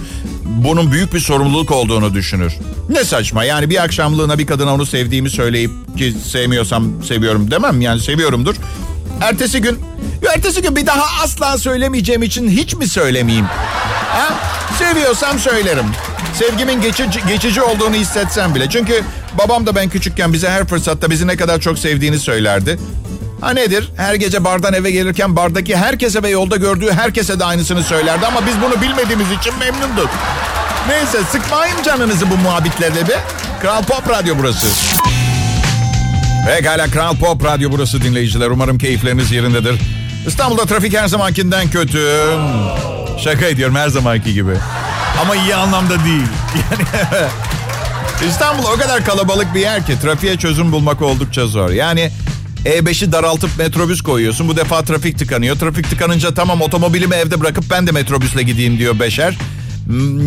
bunun 0.63 0.91
büyük 0.91 1.13
bir 1.13 1.19
sorumluluk 1.19 1.71
olduğunu 1.71 2.13
düşünür. 2.13 2.53
Ne 2.89 3.03
saçma 3.03 3.43
yani 3.43 3.69
bir 3.69 3.83
akşamlığına 3.83 4.37
bir 4.37 4.47
kadına 4.47 4.73
onu 4.73 4.85
sevdiğimi 4.85 5.29
söyleyip 5.29 5.71
ki 5.97 6.13
sevmiyorsam 6.25 7.03
seviyorum 7.03 7.51
demem 7.51 7.81
yani 7.81 8.01
seviyorumdur. 8.01 8.55
Ertesi 9.21 9.61
gün, 9.61 9.79
ertesi 10.35 10.61
gün 10.61 10.75
bir 10.75 10.85
daha 10.85 11.23
asla 11.23 11.57
söylemeyeceğim 11.57 12.23
için 12.23 12.49
hiç 12.49 12.75
mi 12.75 12.87
söylemeyeyim? 12.87 13.45
Ha? 14.09 14.35
Seviyorsam 14.79 15.39
söylerim. 15.39 15.85
Sevgimin 16.33 16.81
geçici, 16.81 17.19
geçici 17.27 17.61
olduğunu 17.61 17.95
hissetsem 17.95 18.55
bile. 18.55 18.69
Çünkü 18.69 19.03
babam 19.37 19.65
da 19.65 19.75
ben 19.75 19.89
küçükken 19.89 20.33
bize 20.33 20.49
her 20.49 20.67
fırsatta 20.67 21.09
bizi 21.09 21.27
ne 21.27 21.37
kadar 21.37 21.59
çok 21.59 21.79
sevdiğini 21.79 22.19
söylerdi. 22.19 22.79
Ha 23.41 23.51
nedir? 23.53 23.91
Her 23.97 24.15
gece 24.15 24.43
bardan 24.43 24.73
eve 24.73 24.91
gelirken 24.91 25.35
bardaki 25.35 25.77
herkese 25.77 26.23
ve 26.23 26.29
yolda 26.29 26.55
gördüğü 26.55 26.91
herkese 26.91 27.39
de 27.39 27.45
aynısını 27.45 27.83
söylerdi. 27.83 28.25
Ama 28.25 28.45
biz 28.47 28.53
bunu 28.61 28.81
bilmediğimiz 28.81 29.31
için 29.31 29.53
memnunduk. 29.59 30.09
Neyse 30.89 31.17
sıkmayın 31.31 31.83
canınızı 31.83 32.29
bu 32.31 32.37
muhabbetlerle 32.37 33.07
be. 33.07 33.19
Kral 33.61 33.83
Pop 33.83 34.09
Radyo 34.09 34.35
burası. 34.39 34.67
Pekala 36.47 36.87
Kral 36.87 37.15
Pop 37.17 37.45
Radyo 37.45 37.71
burası 37.71 38.01
dinleyiciler. 38.01 38.47
Umarım 38.49 38.77
keyifleriniz 38.77 39.31
yerindedir. 39.31 39.81
İstanbul'da 40.27 40.65
trafik 40.65 40.97
her 40.97 41.07
zamankinden 41.07 41.69
kötü. 41.69 42.21
Şaka 43.23 43.45
ediyorum 43.45 43.75
her 43.75 43.89
zamanki 43.89 44.33
gibi. 44.33 44.51
Ama 45.21 45.35
iyi 45.35 45.55
anlamda 45.55 46.03
değil. 46.03 46.27
Yani 48.21 48.29
İstanbul 48.31 48.63
o 48.63 48.77
kadar 48.77 49.05
kalabalık 49.05 49.53
bir 49.55 49.59
yer 49.59 49.85
ki 49.85 49.99
trafiğe 50.01 50.37
çözüm 50.37 50.71
bulmak 50.71 51.01
oldukça 51.01 51.47
zor. 51.47 51.69
Yani 51.69 52.11
E5'i 52.67 53.11
daraltıp 53.11 53.57
metrobüs 53.57 54.01
koyuyorsun. 54.01 54.47
Bu 54.47 54.57
defa 54.57 54.83
trafik 54.83 55.19
tıkanıyor. 55.19 55.59
Trafik 55.59 55.89
tıkanınca 55.89 56.33
tamam 56.33 56.61
otomobilimi 56.61 57.15
evde 57.15 57.39
bırakıp 57.39 57.63
ben 57.69 57.87
de 57.87 57.91
metrobüsle 57.91 58.43
gideyim 58.43 58.79
diyor 58.79 58.99
Beşer. 58.99 59.37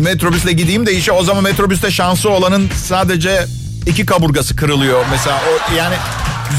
Metrobüsle 0.03 0.51
gideyim 0.51 0.85
de 0.85 0.93
işe 0.93 1.11
o 1.11 1.23
zaman 1.23 1.43
metrobüste 1.43 1.91
şansı 1.91 2.29
olanın 2.29 2.69
sadece 2.85 3.45
iki 3.85 4.05
kaburgası 4.05 4.55
kırılıyor. 4.55 5.05
Mesela 5.11 5.41
o 5.49 5.75
yani 5.75 5.95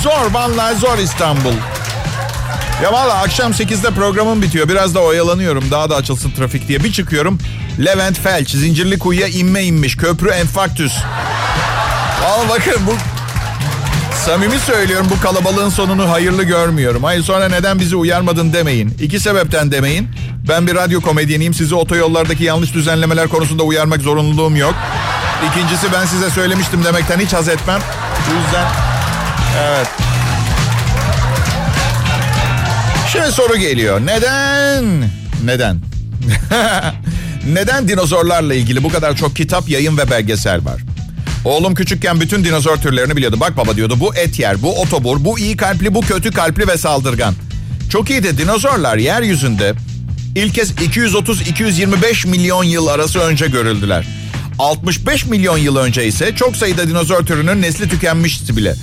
zor 0.03 0.33
vallahi 0.33 0.79
zor 0.79 0.99
İstanbul. 0.99 1.55
Ya 2.83 2.93
valla 2.93 3.15
akşam 3.15 3.53
8'de 3.53 3.91
programım 3.91 4.43
bitiyor. 4.43 4.69
Biraz 4.69 4.95
da 4.95 5.01
oyalanıyorum. 5.01 5.65
Daha 5.71 5.91
da 5.91 5.97
açılsın 5.97 6.31
trafik 6.31 6.69
diye. 6.69 6.85
Bir 6.85 6.93
çıkıyorum. 6.93 7.39
Levent 7.85 8.19
Felç. 8.19 8.51
Zincirli 8.51 8.99
kuyuya 8.99 9.29
inme 9.29 9.65
inmiş. 9.65 9.97
Köprü 9.97 10.31
enfarktüs. 10.31 10.93
Valla 12.23 12.49
bakın 12.49 12.87
bu... 12.87 13.12
Samimi 14.15 14.59
söylüyorum 14.59 15.07
bu 15.11 15.21
kalabalığın 15.21 15.69
sonunu 15.69 16.11
hayırlı 16.11 16.43
görmüyorum. 16.43 17.05
Hayır 17.05 17.23
sonra 17.23 17.49
neden 17.49 17.81
bizi 17.81 17.97
uyarmadın 17.97 18.53
demeyin. 18.53 18.95
İki 19.01 19.21
sebepten 19.21 19.73
demeyin. 19.73 20.09
Ben 20.49 20.67
bir 20.67 20.75
radyo 20.75 21.01
komedyeniyim. 21.01 21.55
Sizi 21.55 21.75
otoyollardaki 21.75 22.45
yanlış 22.45 22.75
düzenlemeler 22.75 23.29
konusunda 23.29 23.63
uyarmak 23.63 24.01
zorunluluğum 24.01 24.57
yok. 24.57 24.75
İkincisi 25.51 25.93
ben 25.93 26.07
size 26.07 26.31
söylemiştim 26.31 26.85
demekten 26.85 27.21
hiç 27.21 27.33
haz 27.33 27.49
etmem. 27.49 27.81
Bu 28.31 28.35
yüzden... 28.35 28.67
Evet. 29.63 29.87
Şimdi 33.13 33.33
soru 33.33 33.57
geliyor. 33.57 34.01
Neden? 34.07 35.11
Neden? 35.45 35.81
Neden 37.47 37.89
dinozorlarla 37.89 38.55
ilgili 38.55 38.83
bu 38.83 38.89
kadar 38.89 39.17
çok 39.17 39.37
kitap, 39.37 39.69
yayın 39.69 39.99
ve 39.99 40.11
belgesel 40.11 40.65
var? 40.65 40.92
Oğlum 41.45 41.75
küçükken 41.75 42.21
bütün 42.21 42.45
dinozor 42.45 42.77
türlerini 42.77 43.17
biliyordu. 43.17 43.41
Bak 43.41 43.57
baba 43.57 43.77
diyordu 43.77 43.97
bu 44.01 44.15
et 44.15 44.39
yer, 44.39 44.63
bu 44.63 44.81
otobur, 44.81 45.25
bu 45.25 45.39
iyi 45.39 45.57
kalpli, 45.57 45.95
bu 45.95 46.01
kötü 46.01 46.31
kalpli 46.31 46.69
ve 46.69 46.77
saldırgan. 46.77 47.35
Çok 47.91 48.11
iyiydi 48.11 48.39
dinozorlar 48.39 48.97
yeryüzünde 48.97 49.75
ilk 50.37 50.55
kez 50.55 50.71
230-225 50.71 52.29
milyon 52.29 52.65
yıl 52.65 52.87
arası 52.87 53.19
önce 53.19 53.47
görüldüler. 53.47 54.07
65 54.59 55.27
milyon 55.27 55.59
yıl 55.59 55.77
önce 55.77 56.07
ise 56.07 56.35
çok 56.37 56.57
sayıda 56.57 56.89
dinozor 56.89 57.27
türünün 57.27 57.63
nesli 57.63 57.89
tükenmişti 57.89 58.57
bile. 58.57 58.75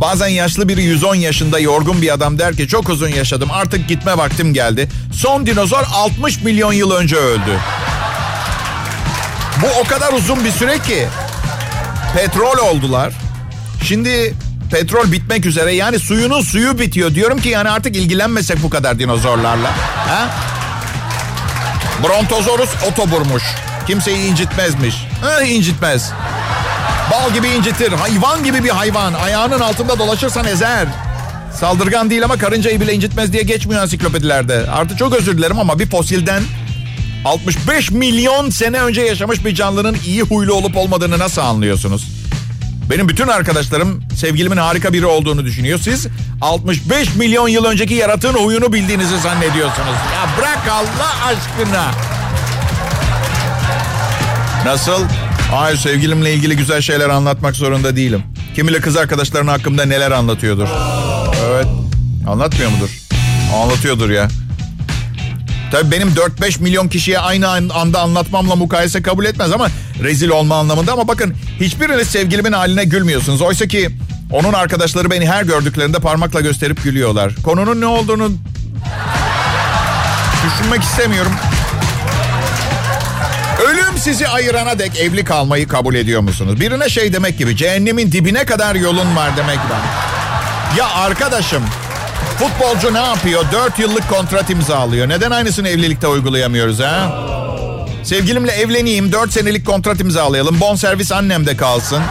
Bazen 0.00 0.28
yaşlı 0.28 0.68
biri 0.68 0.82
110 0.82 1.14
yaşında 1.14 1.58
yorgun 1.58 2.02
bir 2.02 2.14
adam 2.14 2.38
der 2.38 2.56
ki 2.56 2.68
çok 2.68 2.88
uzun 2.88 3.08
yaşadım 3.08 3.48
artık 3.50 3.88
gitme 3.88 4.18
vaktim 4.18 4.54
geldi. 4.54 4.88
Son 5.12 5.46
dinozor 5.46 5.82
60 5.92 6.42
milyon 6.42 6.72
yıl 6.72 6.90
önce 6.90 7.16
öldü. 7.16 7.58
Bu 9.62 9.66
o 9.80 9.84
kadar 9.84 10.12
uzun 10.12 10.44
bir 10.44 10.50
süre 10.50 10.78
ki 10.78 11.06
petrol 12.14 12.58
oldular. 12.58 13.12
Şimdi 13.84 14.34
petrol 14.70 15.12
bitmek 15.12 15.46
üzere 15.46 15.74
yani 15.74 15.98
suyunun 15.98 16.42
suyu 16.42 16.78
bitiyor. 16.78 17.14
Diyorum 17.14 17.40
ki 17.40 17.48
yani 17.48 17.70
artık 17.70 17.96
ilgilenmesek 17.96 18.62
bu 18.62 18.70
kadar 18.70 18.98
dinozorlarla. 18.98 19.70
Ha? 20.08 20.28
Brontosaurus 22.04 22.70
otoburmuş. 22.90 23.42
Kimseyi 23.86 24.30
incitmezmiş. 24.30 24.94
Ha, 25.22 25.42
incitmez. 25.42 26.10
Bal 27.12 27.34
gibi 27.34 27.48
incitir. 27.48 27.92
Hayvan 27.92 28.44
gibi 28.44 28.64
bir 28.64 28.68
hayvan. 28.68 29.14
Ayağının 29.14 29.60
altında 29.60 29.98
dolaşırsan 29.98 30.44
ezer. 30.46 30.88
Saldırgan 31.60 32.10
değil 32.10 32.24
ama 32.24 32.38
karıncayı 32.38 32.80
bile 32.80 32.94
incitmez 32.94 33.32
diye 33.32 33.42
geçmiyor 33.42 33.82
ansiklopedilerde. 33.82 34.70
Artık 34.70 34.98
çok 34.98 35.14
özür 35.14 35.38
dilerim 35.38 35.58
ama 35.58 35.78
bir 35.78 35.90
fosilden 35.90 36.42
65 37.24 37.90
milyon 37.90 38.50
sene 38.50 38.80
önce 38.80 39.00
yaşamış 39.00 39.44
bir 39.44 39.54
canlının 39.54 39.96
iyi 40.06 40.22
huylu 40.22 40.52
olup 40.54 40.76
olmadığını 40.76 41.18
nasıl 41.18 41.42
anlıyorsunuz? 41.42 42.08
Benim 42.90 43.08
bütün 43.08 43.28
arkadaşlarım 43.28 44.02
sevgilimin 44.16 44.56
harika 44.56 44.92
biri 44.92 45.06
olduğunu 45.06 45.44
düşünüyor. 45.44 45.78
Siz 45.78 46.06
65 46.42 47.14
milyon 47.14 47.48
yıl 47.48 47.64
önceki 47.64 47.94
yaratığın 47.94 48.34
huyunu 48.34 48.72
bildiğinizi 48.72 49.18
zannediyorsunuz. 49.18 49.94
Ya 50.14 50.28
bırak 50.38 50.68
Allah 50.70 51.26
aşkına. 51.26 51.90
Nasıl? 54.64 55.04
Hayır 55.50 55.76
sevgilimle 55.76 56.34
ilgili 56.34 56.56
güzel 56.56 56.80
şeyler 56.80 57.08
anlatmak 57.08 57.56
zorunda 57.56 57.96
değilim. 57.96 58.22
Kimiyle 58.54 58.80
kız 58.80 58.96
arkadaşların 58.96 59.48
hakkında 59.48 59.84
neler 59.84 60.10
anlatıyordur. 60.10 60.68
Evet. 61.50 61.66
Anlatmıyor 62.28 62.70
mudur? 62.70 62.90
Anlatıyordur 63.62 64.10
ya. 64.10 64.28
Tabii 65.72 65.90
benim 65.90 66.08
4-5 66.08 66.62
milyon 66.62 66.88
kişiye 66.88 67.18
aynı 67.18 67.48
anda 67.74 68.00
anlatmamla 68.00 68.56
mukayese 68.56 69.02
kabul 69.02 69.24
etmez 69.24 69.52
ama 69.52 69.68
rezil 70.02 70.28
olma 70.28 70.56
anlamında. 70.56 70.92
Ama 70.92 71.08
bakın 71.08 71.34
hiçbiriniz 71.60 72.08
sevgilimin 72.08 72.52
haline 72.52 72.84
gülmüyorsunuz. 72.84 73.42
Oysa 73.42 73.66
ki 73.66 73.90
onun 74.32 74.52
arkadaşları 74.52 75.10
beni 75.10 75.28
her 75.28 75.42
gördüklerinde 75.42 75.98
parmakla 75.98 76.40
gösterip 76.40 76.84
gülüyorlar. 76.84 77.32
Konunun 77.44 77.80
ne 77.80 77.86
olduğunu 77.86 78.32
düşünmek 80.46 80.82
istemiyorum. 80.82 81.32
Ölüm 83.68 83.98
sizi 83.98 84.28
ayırana 84.28 84.78
dek 84.78 84.98
evli 84.98 85.24
kalmayı 85.24 85.68
kabul 85.68 85.94
ediyor 85.94 86.20
musunuz? 86.20 86.60
Birine 86.60 86.88
şey 86.88 87.12
demek 87.12 87.38
gibi 87.38 87.56
cehennemin 87.56 88.12
dibine 88.12 88.44
kadar 88.44 88.74
yolun 88.74 89.16
var 89.16 89.36
demek 89.36 89.58
var. 89.58 89.80
Ya 90.78 90.86
arkadaşım 90.88 91.62
futbolcu 92.38 92.94
ne 92.94 92.98
yapıyor? 92.98 93.44
Dört 93.52 93.78
yıllık 93.78 94.10
kontrat 94.10 94.50
imzalıyor. 94.50 95.08
Neden 95.08 95.30
aynısını 95.30 95.68
evlilikte 95.68 96.06
uygulayamıyoruz 96.06 96.80
ha? 96.80 97.18
Sevgilimle 98.02 98.52
evleneyim, 98.52 99.12
dört 99.12 99.32
senelik 99.32 99.66
kontrat 99.66 100.00
imzalayalım. 100.00 100.60
Bon 100.60 100.74
servis 100.74 101.12
annemde 101.12 101.56
kalsın. 101.56 102.02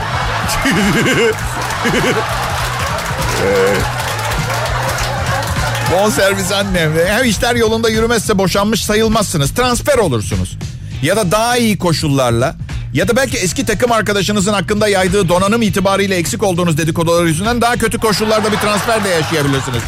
bon 5.92 6.10
servis 6.10 6.52
annemde. 6.52 7.08
Hem 7.10 7.26
işler 7.26 7.56
yolunda 7.56 7.90
yürümezse 7.90 8.38
boşanmış 8.38 8.86
sayılmazsınız. 8.86 9.52
Transfer 9.54 9.98
olursunuz 9.98 10.58
ya 11.02 11.16
da 11.18 11.32
daha 11.32 11.58
iyi 11.58 11.78
koşullarla 11.78 12.56
ya 12.94 13.08
da 13.08 13.16
belki 13.16 13.38
eski 13.38 13.66
takım 13.66 13.92
arkadaşınızın 13.92 14.54
hakkında 14.54 14.88
yaydığı 14.88 15.30
donanım 15.30 15.62
itibariyle 15.62 16.16
eksik 16.16 16.44
olduğunuz 16.44 16.78
dedikodular 16.78 17.26
yüzünden 17.26 17.62
daha 17.62 17.76
kötü 17.76 17.98
koşullarda 17.98 18.52
bir 18.52 18.58
transfer 18.58 19.04
de 19.04 19.10
yaşayabilirsiniz. 19.10 19.82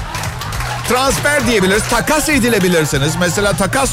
Transfer 0.89 1.47
diyebiliriz, 1.47 1.83
takas 1.89 2.29
edilebilirsiniz. 2.29 3.13
Mesela 3.19 3.53
takas 3.53 3.91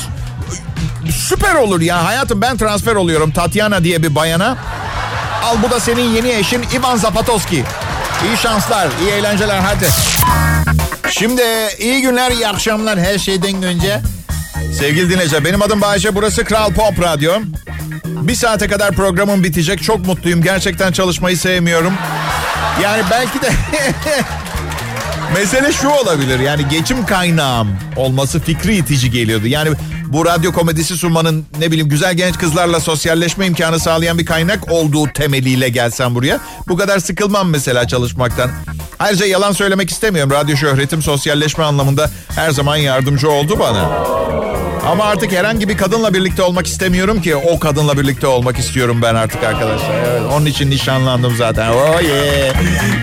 süper 1.10 1.54
olur 1.54 1.80
ya. 1.80 2.04
Hayatım 2.04 2.40
ben 2.40 2.56
transfer 2.56 2.94
oluyorum 2.94 3.30
Tatiana 3.32 3.84
diye 3.84 4.02
bir 4.02 4.14
bayana. 4.14 4.56
Al 5.44 5.56
bu 5.62 5.70
da 5.70 5.80
senin 5.80 6.02
yeni 6.14 6.28
eşin 6.28 6.62
Ivan 6.74 6.96
Zapatoski. 6.96 7.64
İyi 8.26 8.36
şanslar, 8.42 8.88
iyi 9.00 9.10
eğlenceler 9.10 9.58
hadi. 9.58 9.88
Şimdi 11.10 11.42
iyi 11.78 12.02
günler, 12.02 12.30
iyi 12.30 12.48
akşamlar 12.48 12.98
her 12.98 13.18
şeyden 13.18 13.62
önce. 13.62 14.00
Sevgili 14.78 15.10
dinleyiciler 15.10 15.44
benim 15.44 15.62
adım 15.62 15.80
Bayece 15.80 16.14
burası 16.14 16.44
Kral 16.44 16.72
Pop 16.72 17.02
Radyo. 17.02 17.32
Bir 18.04 18.34
saate 18.34 18.68
kadar 18.68 18.92
programım 18.92 19.44
bitecek. 19.44 19.82
Çok 19.82 20.06
mutluyum. 20.06 20.42
Gerçekten 20.42 20.92
çalışmayı 20.92 21.38
sevmiyorum. 21.38 21.94
Yani 22.82 23.02
belki 23.10 23.42
de 23.42 23.50
mesele 25.34 25.72
şu 25.72 25.88
olabilir. 25.88 26.38
Yani 26.40 26.68
geçim 26.68 27.06
kaynağım 27.06 27.68
olması 27.96 28.40
fikri 28.40 28.76
itici 28.76 29.10
geliyordu. 29.10 29.46
Yani 29.46 29.70
bu 30.06 30.26
radyo 30.26 30.52
komedisi 30.52 30.96
sunmanın 30.96 31.46
ne 31.58 31.70
bileyim 31.70 31.88
güzel 31.88 32.14
genç 32.14 32.38
kızlarla 32.38 32.80
sosyalleşme 32.80 33.46
imkanı 33.46 33.80
sağlayan 33.80 34.18
bir 34.18 34.26
kaynak 34.26 34.72
olduğu 34.72 35.06
temeliyle 35.12 35.68
gelsem 35.68 36.14
buraya. 36.14 36.40
Bu 36.68 36.76
kadar 36.76 36.98
sıkılmam 36.98 37.48
mesela 37.50 37.88
çalışmaktan. 37.88 38.50
Ayrıca 38.98 39.26
yalan 39.26 39.52
söylemek 39.52 39.90
istemiyorum. 39.90 40.30
Radyo 40.30 40.56
şöhretim 40.56 41.02
sosyalleşme 41.02 41.64
anlamında 41.64 42.10
her 42.34 42.50
zaman 42.50 42.76
yardımcı 42.76 43.30
oldu 43.30 43.58
bana. 43.58 44.06
Ama 44.86 45.04
artık 45.04 45.32
herhangi 45.32 45.68
bir 45.68 45.76
kadınla 45.76 46.14
birlikte 46.14 46.42
olmak 46.42 46.66
istemiyorum 46.66 47.22
ki. 47.22 47.36
O 47.36 47.58
kadınla 47.58 47.98
birlikte 47.98 48.26
olmak 48.26 48.58
istiyorum 48.58 49.02
ben 49.02 49.14
artık 49.14 49.44
arkadaşlar. 49.44 49.94
Evet, 49.94 50.22
onun 50.32 50.46
için 50.46 50.70
nişanlandım 50.70 51.36
zaten. 51.36 51.70
Oh 51.70 52.02
yeah. 52.02 52.54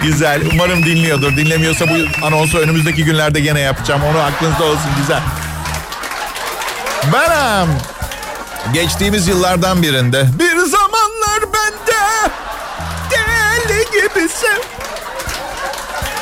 Güzel. 0.03 0.41
Umarım 0.53 0.83
dinliyordur. 0.85 1.37
Dinlemiyorsa 1.37 1.85
bu 1.89 2.25
anonsu 2.25 2.57
önümüzdeki 2.57 3.05
günlerde 3.05 3.39
gene 3.39 3.59
yapacağım. 3.59 4.01
Onu 4.11 4.19
aklınızda 4.19 4.63
olsun. 4.63 4.91
Güzel. 4.97 5.21
Benim 7.13 7.69
geçtiğimiz 8.73 9.27
yıllardan 9.27 9.81
birinde 9.81 10.25
bir 10.39 10.55
zamanlar 10.57 11.53
bende 11.53 12.31
deli 13.69 13.85
gibisin. 13.91 14.61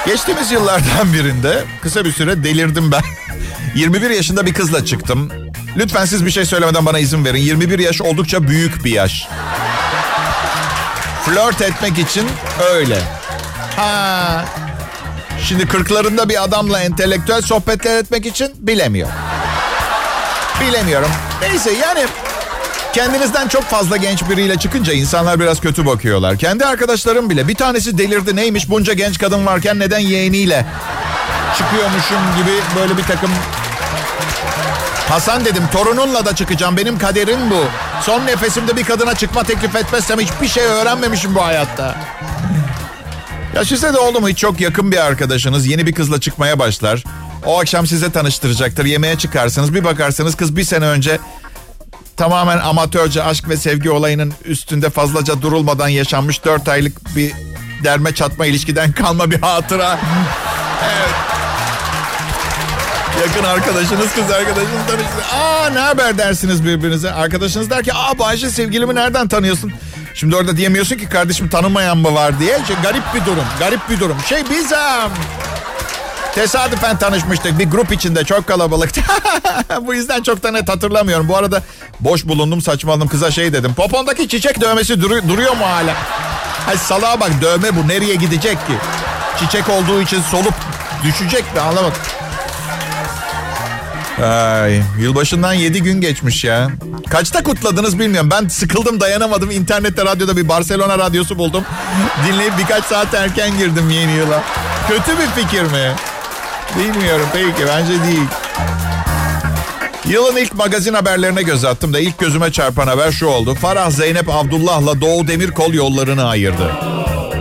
Geçtiğimiz 0.06 0.52
yıllardan 0.52 1.14
birinde 1.14 1.64
kısa 1.82 2.06
bir 2.06 2.12
süre 2.12 2.44
delirdim 2.44 2.92
ben. 2.92 3.02
21 3.76 4.10
yaşında 4.10 4.46
bir 4.46 4.54
kızla 4.54 4.86
çıktım. 4.86 5.32
Lütfen 5.78 6.06
siz 6.06 6.26
bir 6.26 6.32
şey 6.32 6.46
söylemeden 6.46 6.86
bana 6.86 7.00
izin 7.00 7.26
verin. 7.26 7.42
21 7.42 7.80
yaş 7.80 8.02
oldukça 8.02 8.48
büyük 8.48 8.86
bir 8.86 8.92
yaş. 8.92 9.28
Flört 11.26 11.62
etmek 11.62 12.00
için 12.00 12.30
öyle. 12.72 12.98
Ha. 13.76 14.46
Şimdi 15.44 15.68
kırklarında 15.68 16.30
bir 16.30 16.44
adamla 16.44 16.80
entelektüel 16.80 17.42
sohbetler 17.42 17.98
etmek 17.98 18.26
için 18.26 18.52
bilemiyorum. 18.60 19.14
Bilemiyorum. 20.62 21.10
Neyse 21.42 21.72
yani 21.72 22.06
kendinizden 22.94 23.48
çok 23.48 23.64
fazla 23.64 23.98
genç 23.98 24.30
biriyle 24.30 24.58
çıkınca 24.60 24.94
insanlar 24.94 25.40
biraz 25.40 25.60
kötü 25.60 25.86
bakıyorlar. 25.86 26.38
Kendi 26.38 26.66
arkadaşlarım 26.66 27.30
bile 27.30 27.48
bir 27.48 27.56
tanesi 27.56 27.98
delirdi 27.98 28.36
neymiş 28.36 28.70
bunca 28.70 28.94
genç 28.94 29.20
kadın 29.20 29.46
varken 29.46 29.80
neden 29.80 30.00
yeğeniyle 30.00 30.66
çıkıyormuşum 31.58 32.18
gibi 32.38 32.52
böyle 32.80 32.98
bir 32.98 33.04
takım 33.04 33.32
Hasan 35.12 35.46
dedim 35.46 35.64
torununla 35.74 36.26
da 36.26 36.36
çıkacağım 36.36 36.78
benim 36.78 36.98
kaderim 36.98 37.50
bu. 37.50 37.64
Son 38.02 38.26
nefesimde 38.26 38.78
bir 38.78 38.84
kadına 38.84 39.16
çıkma 39.16 39.44
teklif 39.44 39.76
etmezsem 39.76 40.20
hiçbir 40.20 40.48
şey 40.48 40.64
öğrenmemişim 40.64 41.36
bu 41.36 41.46
hayatta. 41.46 41.96
Ya 43.56 43.66
size 43.66 43.94
de 43.94 43.98
oldu 43.98 44.22
mu 44.22 44.30
hiç 44.30 44.38
çok 44.38 44.62
yakın 44.62 44.92
bir 44.92 44.98
arkadaşınız 44.98 45.68
yeni 45.68 45.88
bir 45.88 45.94
kızla 45.94 46.20
çıkmaya 46.20 46.60
başlar. 46.60 47.04
O 47.46 47.60
akşam 47.60 47.88
size 47.88 48.12
tanıştıracaktır 48.12 48.86
yemeğe 48.86 49.18
çıkarsınız 49.18 49.74
bir 49.74 49.84
bakarsınız 49.84 50.36
kız 50.36 50.56
bir 50.56 50.64
sene 50.64 50.86
önce 50.86 51.20
tamamen 52.18 52.58
amatörce 52.58 53.24
aşk 53.24 53.50
ve 53.50 53.58
sevgi 53.58 53.92
olayının 53.92 54.34
üstünde 54.46 54.90
fazlaca 54.90 55.42
durulmadan 55.42 55.88
yaşanmış 55.88 56.46
dört 56.46 56.70
aylık 56.70 57.16
bir 57.16 57.34
derme 57.84 58.16
çatma 58.16 58.46
ilişkiden 58.46 58.92
kalma 59.02 59.32
bir 59.32 59.42
hatıra. 59.42 60.00
Evet. 60.84 61.31
Yakın 63.22 63.44
arkadaşınız 63.44 64.14
kız 64.16 64.32
arkadaşınız 64.32 64.86
tanıştı. 64.88 65.36
Aa 65.36 65.70
ne 65.70 65.80
haber 65.80 66.18
dersiniz 66.18 66.66
birbirinize. 66.66 67.12
Arkadaşınız 67.12 67.70
der 67.70 67.84
ki 67.84 67.94
aa 67.94 68.20
Bayşe 68.20 68.50
sevgilimi 68.50 68.96
nereden 68.96 69.28
tanıyorsun? 69.28 69.72
Şimdi 70.14 70.36
orada 70.36 70.58
diyemiyorsun 70.58 70.96
ki 70.96 71.10
kardeşim 71.10 71.50
tanımayan 71.50 71.98
mı 71.98 72.14
var 72.16 72.40
diye. 72.40 72.60
İşte 72.62 72.74
garip 72.84 73.04
bir 73.16 73.26
durum 73.26 73.44
garip 73.60 73.90
bir 73.90 74.00
durum. 74.00 74.18
Şey 74.30 74.44
bizim 74.50 74.78
Tesadüfen 76.36 76.98
tanışmıştık 76.98 77.60
bir 77.60 77.70
grup 77.72 77.92
içinde 77.92 78.24
çok 78.24 78.48
kalabalıktı. 78.48 79.02
Bu 79.82 79.94
yüzden 79.94 80.24
çok 80.24 80.44
da 80.44 80.52
net 80.52 80.70
hatırlamıyorum. 80.70 81.30
Bu 81.30 81.38
arada 81.38 81.62
boş 82.00 82.26
bulundum 82.26 82.62
saçmaladım 82.62 83.08
kıza 83.08 83.32
şey 83.32 83.54
dedim. 83.54 83.74
Popondaki 83.74 84.30
çiçek 84.30 84.62
dövmesi 84.62 84.94
duru- 84.94 85.30
duruyor 85.30 85.52
mu 85.58 85.66
hala? 85.66 85.94
Hay 86.66 86.78
salağa 86.78 87.20
bak 87.20 87.30
dövme 87.42 87.76
bu 87.76 87.88
nereye 87.88 88.16
gidecek 88.16 88.54
ki? 88.68 88.74
Çiçek 89.40 89.70
olduğu 89.70 90.02
için 90.02 90.22
solup 90.32 90.54
düşecek 91.04 91.56
mi 91.56 91.62
anlamadım. 91.62 91.98
Ay, 94.24 94.82
yılbaşından 95.00 95.54
7 95.54 95.84
gün 95.84 96.02
geçmiş 96.02 96.44
ya. 96.44 96.70
Kaçta 97.10 97.44
kutladınız 97.44 98.00
bilmiyorum. 98.00 98.30
Ben 98.32 98.48
sıkıldım 98.48 99.00
dayanamadım. 99.00 99.52
İnternette 99.52 100.06
radyoda 100.06 100.38
bir 100.38 100.50
Barcelona 100.50 100.98
radyosu 100.98 101.38
buldum. 101.38 101.64
Dinleyip 102.28 102.54
birkaç 102.58 102.86
saat 102.86 103.14
erken 103.14 103.58
girdim 103.58 103.90
yeni 103.90 104.12
yıla. 104.12 104.44
Kötü 104.88 105.12
bir 105.20 105.42
fikir 105.42 105.62
mi? 105.62 105.92
Bilmiyorum 106.80 107.28
peki 107.34 107.68
bence 107.68 107.94
değil. 108.04 108.28
Yılın 110.06 110.38
ilk 110.38 110.54
magazin 110.54 110.94
haberlerine 110.94 111.42
göz 111.42 111.66
attım 111.66 111.94
da 111.94 112.00
ilk 112.00 112.18
gözüme 112.18 112.52
çarpan 112.52 112.88
haber 112.88 113.12
şu 113.12 113.28
oldu. 113.28 113.56
Farah 113.56 113.90
Zeynep 113.90 114.30
Abdullah'la 114.30 115.02
Doğu 115.02 115.28
Demirkol 115.28 115.74
yollarını 115.74 116.28
ayırdı. 116.28 116.72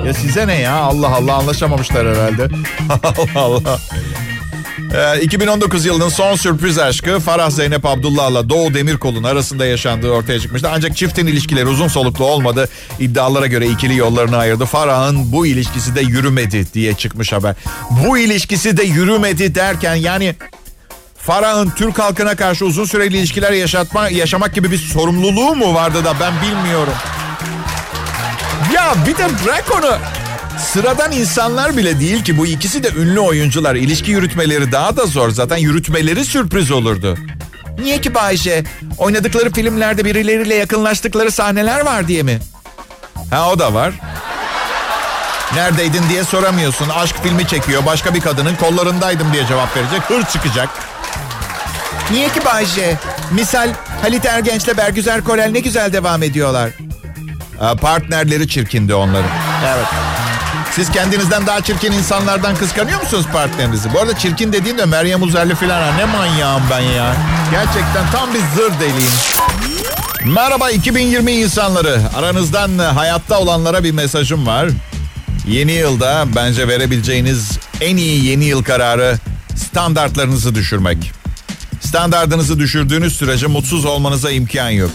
Ya 0.07 0.14
size 0.14 0.46
ne 0.46 0.61
ya? 0.61 0.74
Allah 0.74 1.09
Allah 1.14 1.35
anlaşamamışlar 1.35 2.09
herhalde. 2.16 2.48
Allah 3.35 3.40
Allah. 3.40 3.78
Ee, 4.95 5.21
2019 5.21 5.85
yılının 5.85 6.09
son 6.09 6.37
sürpriz 6.37 6.79
aşkı 6.79 7.21
Farah 7.21 7.51
Zeynep 7.51 7.87
Abdullah'la 7.87 8.49
Doğu 8.49 8.75
Demirkol'un 8.75 9.25
arasında 9.25 9.66
yaşandığı 9.66 10.11
ortaya 10.11 10.40
çıkmıştı. 10.40 10.69
Ancak 10.73 10.97
çiftin 10.97 11.27
ilişkileri 11.27 11.66
uzun 11.66 11.88
soluklu 11.88 12.25
olmadı. 12.25 12.69
İddialara 12.99 13.47
göre 13.47 13.66
ikili 13.66 13.97
yollarını 13.97 14.37
ayırdı. 14.37 14.66
Farah'ın 14.66 15.33
bu 15.33 15.47
ilişkisi 15.47 15.95
de 15.95 16.01
yürümedi 16.01 16.66
diye 16.75 16.95
çıkmış 16.95 17.33
haber. 17.33 17.55
Bu 17.90 18.19
ilişkisi 18.19 18.77
de 18.77 18.83
yürümedi 18.83 19.55
derken 19.55 19.95
yani 19.95 20.35
Farah'ın 21.19 21.71
Türk 21.71 21.99
halkına 21.99 22.37
karşı 22.37 22.64
uzun 22.64 22.85
süreli 22.85 23.16
ilişkiler 23.16 23.53
yaşatma, 23.53 24.09
yaşamak 24.09 24.55
gibi 24.55 24.71
bir 24.71 24.79
sorumluluğu 24.79 25.57
mu 25.57 25.75
vardı 25.75 26.05
da 26.05 26.14
ben 26.21 26.33
bilmiyorum. 26.43 26.95
Ya 28.75 28.95
bir 29.07 29.16
de 29.19 29.29
bırak 29.45 29.64
onu. 29.79 30.19
Sıradan 30.64 31.12
insanlar 31.12 31.77
bile 31.77 32.01
değil 32.01 32.25
ki 32.25 32.38
bu 32.38 32.46
ikisi 32.46 32.83
de 32.83 32.88
ünlü 32.88 33.20
oyuncular. 33.20 33.75
İlişki 33.75 34.11
yürütmeleri 34.11 34.73
daha 34.73 34.96
da 34.96 35.07
zor. 35.07 35.31
Zaten 35.31 35.57
yürütmeleri 35.57 36.25
sürpriz 36.25 36.70
olurdu. 36.70 37.18
Niye 37.79 38.01
ki 38.01 38.14
Bayşe? 38.14 38.64
Oynadıkları 38.99 39.53
filmlerde 39.53 40.05
birileriyle 40.05 40.55
yakınlaştıkları 40.55 41.31
sahneler 41.31 41.81
var 41.81 42.09
diye 42.09 42.23
mi? 42.23 42.38
Ha 43.31 43.51
o 43.51 43.59
da 43.59 43.75
var. 43.75 43.92
Neredeydin 45.55 46.03
diye 46.09 46.25
soramıyorsun. 46.25 46.88
Aşk 46.88 47.16
filmi 47.23 47.46
çekiyor. 47.46 47.87
Başka 47.87 48.14
bir 48.14 48.20
kadının 48.20 48.57
kollarındaydım 48.57 49.33
diye 49.33 49.46
cevap 49.46 49.77
verecek. 49.77 50.01
Hır 50.09 50.25
çıkacak. 50.25 50.68
Niye 52.11 52.29
ki 52.29 52.44
Bayşe? 52.44 52.96
Misal 53.31 53.68
Halit 54.03 54.27
Ergenç'le 54.27 54.77
Bergüzer 54.77 55.25
Korel 55.25 55.51
ne 55.51 55.61
güzel 55.61 55.92
devam 55.92 56.23
ediyorlar. 56.23 56.70
Partnerleri 57.81 58.49
çirkindi 58.49 58.94
onların. 58.94 59.31
Evet. 59.66 59.87
Siz 60.76 60.90
kendinizden 60.90 61.46
daha 61.46 61.61
çirkin 61.61 61.92
insanlardan 61.92 62.56
kıskanıyor 62.56 63.00
musunuz 63.02 63.26
partnerinizi? 63.33 63.94
Bu 63.94 64.00
arada 64.00 64.18
çirkin 64.18 64.52
dediğimde 64.52 64.85
Meryem 64.85 65.22
Uzerli 65.22 65.54
falan 65.54 65.83
ha. 65.83 65.96
Ne 65.96 66.04
manyağım 66.04 66.62
ben 66.70 66.80
ya. 66.80 67.16
Gerçekten 67.50 68.11
tam 68.12 68.35
bir 68.35 68.38
zır 68.38 68.80
deliyim. 68.80 69.12
Merhaba 70.24 70.70
2020 70.70 71.33
insanları. 71.33 72.00
Aranızdan 72.16 72.78
hayatta 72.78 73.38
olanlara 73.38 73.85
bir 73.85 73.92
mesajım 73.92 74.46
var. 74.46 74.68
Yeni 75.48 75.72
yılda 75.72 76.24
bence 76.37 76.68
verebileceğiniz 76.68 77.59
en 77.80 77.96
iyi 77.96 78.24
yeni 78.24 78.44
yıl 78.44 78.62
kararı 78.64 79.18
standartlarınızı 79.56 80.54
düşürmek. 80.54 81.12
Standartınızı 81.80 82.59
düşürdüğünüz 82.59 83.16
sürece 83.16 83.46
mutsuz 83.46 83.85
olmanıza 83.85 84.30
imkan 84.30 84.70
yok. 84.70 84.90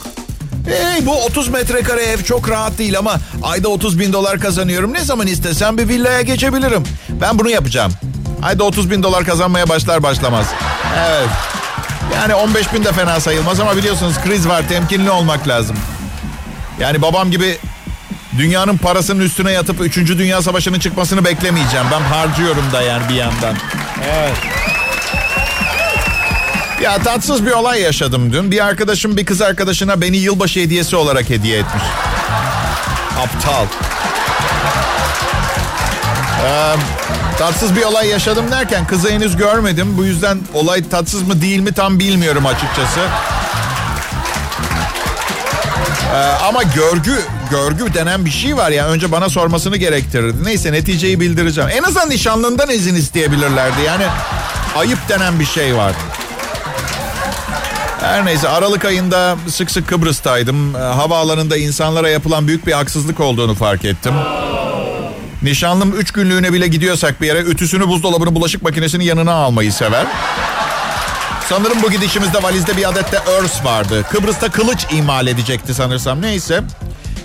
Hey 0.67 1.05
bu 1.05 1.23
30 1.23 1.47
metrekare 1.47 2.03
ev 2.03 2.23
çok 2.23 2.49
rahat 2.49 2.77
değil 2.77 2.97
ama 2.97 3.15
ayda 3.43 3.69
30 3.69 3.99
bin 3.99 4.13
dolar 4.13 4.39
kazanıyorum. 4.39 4.93
Ne 4.93 5.03
zaman 5.03 5.27
istesem 5.27 5.77
bir 5.77 5.87
villaya 5.87 6.21
geçebilirim. 6.21 6.83
Ben 7.09 7.39
bunu 7.39 7.49
yapacağım. 7.49 7.91
Ayda 8.43 8.63
30 8.63 8.91
bin 8.91 9.03
dolar 9.03 9.25
kazanmaya 9.25 9.69
başlar 9.69 10.03
başlamaz. 10.03 10.45
Evet. 11.09 11.29
Yani 12.15 12.35
15 12.35 12.73
bin 12.73 12.83
de 12.83 12.91
fena 12.91 13.19
sayılmaz 13.19 13.59
ama 13.59 13.77
biliyorsunuz 13.77 14.15
kriz 14.25 14.47
var 14.47 14.69
temkinli 14.69 15.09
olmak 15.11 15.47
lazım. 15.47 15.75
Yani 16.79 17.01
babam 17.01 17.31
gibi 17.31 17.57
dünyanın 18.37 18.77
parasının 18.77 19.19
üstüne 19.19 19.51
yatıp 19.51 19.81
3. 19.81 19.97
Dünya 19.97 20.41
Savaşı'nın 20.41 20.79
çıkmasını 20.79 21.25
beklemeyeceğim. 21.25 21.85
Ben 21.91 22.01
harcıyorum 22.01 22.71
da 22.73 22.81
yani 22.81 23.09
bir 23.09 23.15
yandan. 23.15 23.55
Evet. 24.03 24.37
Ya 26.81 27.03
tatsız 27.03 27.45
bir 27.45 27.51
olay 27.51 27.81
yaşadım 27.81 28.33
dün. 28.33 28.51
Bir 28.51 28.65
arkadaşım 28.65 29.17
bir 29.17 29.25
kız 29.25 29.41
arkadaşına 29.41 30.01
beni 30.01 30.17
yılbaşı 30.17 30.59
hediyesi 30.59 30.95
olarak 30.95 31.29
hediye 31.29 31.59
etmiş. 31.59 31.83
Aptal. 33.23 33.65
Ee, 36.45 36.75
tatsız 37.39 37.75
bir 37.75 37.83
olay 37.83 38.07
yaşadım 38.07 38.51
derken 38.51 38.87
kızı 38.87 39.09
henüz 39.09 39.37
görmedim. 39.37 39.97
Bu 39.97 40.05
yüzden 40.05 40.39
olay 40.53 40.89
tatsız 40.89 41.21
mı 41.21 41.41
değil 41.41 41.59
mi 41.59 41.73
tam 41.73 41.99
bilmiyorum 41.99 42.45
açıkçası. 42.45 42.99
Ee, 46.13 46.17
ama 46.47 46.63
görgü 46.63 47.21
görgü 47.51 47.93
denen 47.93 48.25
bir 48.25 48.31
şey 48.31 48.57
var 48.57 48.71
ya 48.71 48.87
önce 48.87 49.11
bana 49.11 49.29
sormasını 49.29 49.77
gerektirirdi. 49.77 50.43
Neyse 50.43 50.71
neticeyi 50.73 51.19
bildireceğim. 51.19 51.69
En 51.73 51.83
azından 51.83 52.09
nişanlından 52.09 52.69
izin 52.69 52.95
isteyebilirlerdi. 52.95 53.81
Yani 53.85 54.05
ayıp 54.77 55.09
denen 55.09 55.39
bir 55.39 55.45
şey 55.45 55.75
var. 55.75 55.93
Her 58.05 58.25
neyse 58.25 58.49
Aralık 58.49 58.85
ayında 58.85 59.35
sık 59.49 59.71
sık 59.71 59.87
Kıbrıs'taydım. 59.87 60.75
Ee, 60.75 60.79
havaalanında 60.79 61.57
insanlara 61.57 62.09
yapılan 62.09 62.47
büyük 62.47 62.67
bir 62.67 62.71
haksızlık 62.71 63.19
olduğunu 63.19 63.55
fark 63.55 63.85
ettim. 63.85 64.13
Nişanlım 65.43 65.99
3 65.99 66.11
günlüğüne 66.11 66.53
bile 66.53 66.67
gidiyorsak 66.67 67.21
bir 67.21 67.27
yere 67.27 67.39
ütüsünü 67.39 67.87
buzdolabını 67.87 68.35
bulaşık 68.35 68.61
makinesini 68.61 69.05
yanına 69.05 69.33
almayı 69.33 69.73
sever. 69.73 70.05
Sanırım 71.49 71.81
bu 71.83 71.91
gidişimizde 71.91 72.43
valizde 72.43 72.77
bir 72.77 72.89
adet 72.89 73.11
de 73.11 73.17
örs 73.17 73.65
vardı. 73.65 74.05
Kıbrıs'ta 74.11 74.51
kılıç 74.51 74.85
imal 74.91 75.27
edecekti 75.27 75.73
sanırsam. 75.73 76.21
Neyse. 76.21 76.63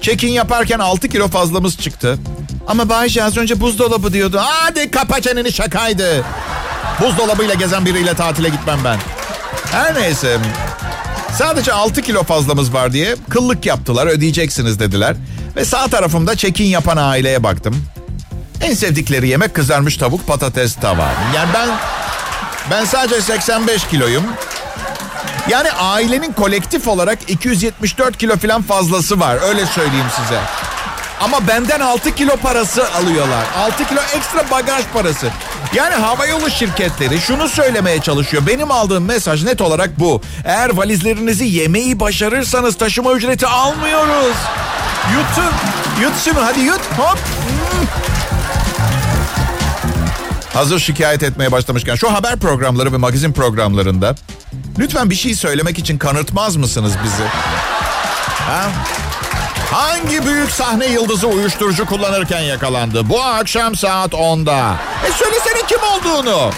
Check-in 0.00 0.32
yaparken 0.32 0.78
6 0.78 1.08
kilo 1.08 1.28
fazlamız 1.28 1.78
çıktı. 1.78 2.18
Ama 2.66 2.88
Bayce 2.88 3.24
az 3.24 3.36
önce 3.36 3.60
buzdolabı 3.60 4.12
diyordu. 4.12 4.40
Hadi 4.42 4.90
kapa 4.90 5.20
çeneni 5.20 5.52
şakaydı. 5.52 6.24
Buzdolabıyla 7.00 7.54
gezen 7.54 7.86
biriyle 7.86 8.14
tatile 8.14 8.48
gitmem 8.48 8.78
ben. 8.84 8.98
Her 9.72 9.94
neyse. 9.94 10.38
Sadece 11.38 11.72
6 11.72 12.02
kilo 12.02 12.22
fazlamız 12.22 12.74
var 12.74 12.92
diye 12.92 13.16
kıllık 13.30 13.66
yaptılar 13.66 14.06
ödeyeceksiniz 14.06 14.80
dediler. 14.80 15.16
Ve 15.56 15.64
sağ 15.64 15.88
tarafımda 15.88 16.36
check-in 16.36 16.64
yapan 16.64 16.96
aileye 16.96 17.42
baktım. 17.42 17.84
En 18.60 18.74
sevdikleri 18.74 19.28
yemek 19.28 19.54
kızarmış 19.54 19.96
tavuk 19.96 20.26
patates 20.26 20.74
tava. 20.74 21.08
Yani 21.36 21.48
ben 21.54 21.68
ben 22.70 22.84
sadece 22.84 23.20
85 23.22 23.84
kiloyum. 23.86 24.24
Yani 25.48 25.72
ailenin 25.72 26.32
kolektif 26.32 26.88
olarak 26.88 27.18
274 27.30 28.18
kilo 28.18 28.36
falan 28.36 28.62
fazlası 28.62 29.20
var. 29.20 29.38
Öyle 29.48 29.66
söyleyeyim 29.66 30.06
size. 30.22 30.40
Ama 31.20 31.48
benden 31.48 31.80
6 31.80 32.14
kilo 32.14 32.36
parası 32.36 32.92
alıyorlar. 32.92 33.44
6 33.58 33.84
kilo 33.88 34.00
ekstra 34.16 34.50
bagaj 34.50 34.84
parası. 34.94 35.30
Yani 35.74 35.94
havayolu 35.94 36.50
şirketleri 36.50 37.20
şunu 37.20 37.48
söylemeye 37.48 38.00
çalışıyor. 38.00 38.46
Benim 38.46 38.70
aldığım 38.70 39.04
mesaj 39.04 39.44
net 39.44 39.60
olarak 39.60 40.00
bu. 40.00 40.22
Eğer 40.44 40.70
valizlerinizi 40.70 41.44
yemeyi 41.44 42.00
başarırsanız 42.00 42.76
taşıma 42.76 43.12
ücreti 43.12 43.46
almıyoruz. 43.46 44.36
Yutun. 45.12 45.52
Yut 46.02 46.18
şunu 46.24 46.46
hadi 46.46 46.60
yut. 46.60 46.80
Hop. 46.96 47.18
Hmm. 47.18 47.86
Hazır 50.54 50.78
şikayet 50.78 51.22
etmeye 51.22 51.52
başlamışken 51.52 51.94
şu 51.94 52.12
haber 52.12 52.36
programları 52.36 52.92
ve 52.92 52.96
magazin 52.96 53.32
programlarında 53.32 54.14
lütfen 54.78 55.10
bir 55.10 55.14
şey 55.14 55.34
söylemek 55.34 55.78
için 55.78 55.98
kanırtmaz 55.98 56.56
mısınız 56.56 56.92
bizi? 57.04 57.22
Ha? 58.32 58.70
Hangi 59.70 60.26
büyük 60.26 60.50
sahne 60.50 60.86
yıldızı 60.86 61.26
uyuşturucu 61.26 61.86
kullanırken 61.86 62.40
yakalandı? 62.40 63.08
Bu 63.08 63.22
akşam 63.22 63.74
saat 63.76 64.12
10'da. 64.12 64.74
E 65.08 65.12
söylesene 65.12 65.66
kim 65.68 65.78
olduğunu. 65.82 66.50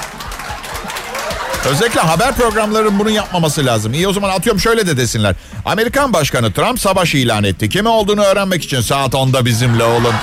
Özellikle 1.70 2.00
haber 2.00 2.34
programlarının 2.34 2.98
bunu 2.98 3.10
yapmaması 3.10 3.66
lazım. 3.66 3.94
İyi 3.94 4.08
o 4.08 4.12
zaman 4.12 4.30
atıyorum 4.30 4.60
şöyle 4.60 4.86
de 4.86 4.96
desinler. 4.96 5.34
Amerikan 5.64 6.12
Başkanı 6.12 6.52
Trump 6.52 6.80
savaş 6.80 7.14
ilan 7.14 7.44
etti. 7.44 7.68
Kimi 7.68 7.88
olduğunu 7.88 8.22
öğrenmek 8.22 8.64
için 8.64 8.80
saat 8.80 9.12
10'da 9.12 9.44
bizimle 9.44 9.84
olun. 9.84 10.14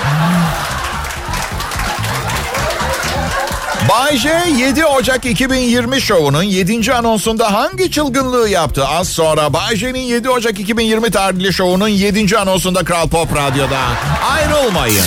Bay 3.90 4.16
J 4.16 4.28
7 4.58 4.84
Ocak 4.84 5.24
2020 5.24 6.00
şovunun 6.00 6.42
7. 6.42 6.92
anonsunda 6.94 7.52
hangi 7.52 7.90
çılgınlığı 7.90 8.48
yaptı? 8.48 8.86
Az 8.86 9.08
sonra 9.08 9.52
Bay 9.52 9.76
J'nin 9.76 10.00
7 10.00 10.30
Ocak 10.30 10.60
2020 10.60 11.10
tarihli 11.10 11.52
şovunun 11.52 11.88
7. 11.88 12.38
anonsunda 12.38 12.84
Kral 12.84 13.08
Pop 13.08 13.36
Radyo'da. 13.36 13.78
Ayrılmayın. 14.32 15.04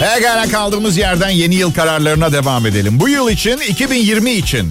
Pekala 0.00 0.48
kaldığımız 0.48 0.96
yerden 0.96 1.30
yeni 1.30 1.54
yıl 1.54 1.74
kararlarına 1.74 2.32
devam 2.32 2.66
edelim. 2.66 3.00
Bu 3.00 3.08
yıl 3.08 3.30
için 3.30 3.58
2020 3.58 4.30
için 4.30 4.70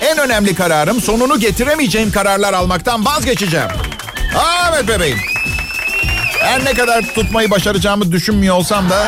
en 0.00 0.18
önemli 0.18 0.54
kararım 0.54 1.00
sonunu 1.00 1.40
getiremeyeceğim 1.40 2.12
kararlar 2.12 2.52
almaktan 2.52 3.04
vazgeçeceğim. 3.04 3.68
Evet 4.70 4.88
bebeğim. 4.88 5.18
Her 6.40 6.64
ne 6.64 6.74
kadar 6.74 7.02
tutmayı 7.14 7.50
başaracağımı 7.50 8.12
düşünmüyor 8.12 8.54
olsam 8.54 8.90
da 8.90 9.06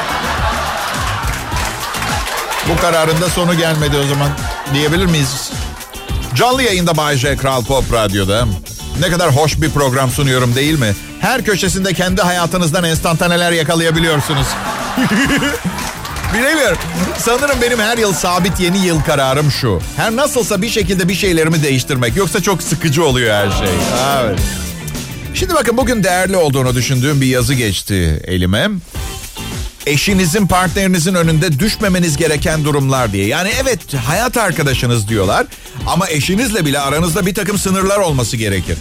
bu 2.69 2.81
kararın 2.81 3.21
da 3.21 3.31
sonu 3.31 3.55
gelmedi 3.55 3.97
o 3.97 4.07
zaman 4.07 4.31
diyebilir 4.75 5.07
miyiz? 5.07 5.51
Canlı 6.35 6.63
yayında 6.63 6.97
Bay 6.97 7.17
J 7.17 7.37
Kral 7.37 7.65
Pop 7.65 7.93
Radyo'da. 7.93 8.47
Ne 9.01 9.11
kadar 9.11 9.37
hoş 9.37 9.61
bir 9.61 9.71
program 9.71 10.11
sunuyorum 10.11 10.55
değil 10.55 10.79
mi? 10.79 10.95
Her 11.21 11.45
köşesinde 11.45 11.95
kendi 11.95 12.23
hayatınızdan 12.23 12.85
enstantaneler 12.85 13.53
yakalayabiliyorsunuz. 13.53 14.47
Bilemiyorum. 16.35 16.79
Sanırım 17.19 17.57
benim 17.63 17.79
her 17.79 17.99
yıl 17.99 18.13
sabit 18.13 18.61
yeni 18.61 18.87
yıl 18.87 19.01
kararım 19.01 19.51
şu. 19.51 19.81
Her 19.97 20.17
nasılsa 20.17 20.63
bir 20.63 20.69
şekilde 20.69 21.09
bir 21.09 21.15
şeylerimi 21.15 21.63
değiştirmek. 21.63 22.17
Yoksa 22.17 22.43
çok 22.43 22.63
sıkıcı 22.63 23.05
oluyor 23.05 23.35
her 23.35 23.51
şey. 23.51 23.75
Evet. 24.25 24.39
Şimdi 25.35 25.55
bakın 25.55 25.77
bugün 25.77 26.05
değerli 26.05 26.37
olduğunu 26.37 26.75
düşündüğüm 26.75 27.21
bir 27.21 27.27
yazı 27.27 27.55
geçti 27.55 28.23
elime 28.27 28.69
eşinizin 29.87 30.47
partnerinizin 30.47 31.15
önünde 31.15 31.59
düşmemeniz 31.59 32.17
gereken 32.17 32.65
durumlar 32.65 33.13
diye. 33.13 33.27
Yani 33.27 33.51
evet 33.63 33.95
hayat 33.95 34.37
arkadaşınız 34.37 35.09
diyorlar 35.09 35.47
ama 35.87 36.09
eşinizle 36.09 36.67
bile 36.67 36.79
aranızda 36.79 37.27
bir 37.27 37.35
takım 37.35 37.59
sınırlar 37.59 37.99
olması 37.99 38.37
gerekir. 38.37 38.79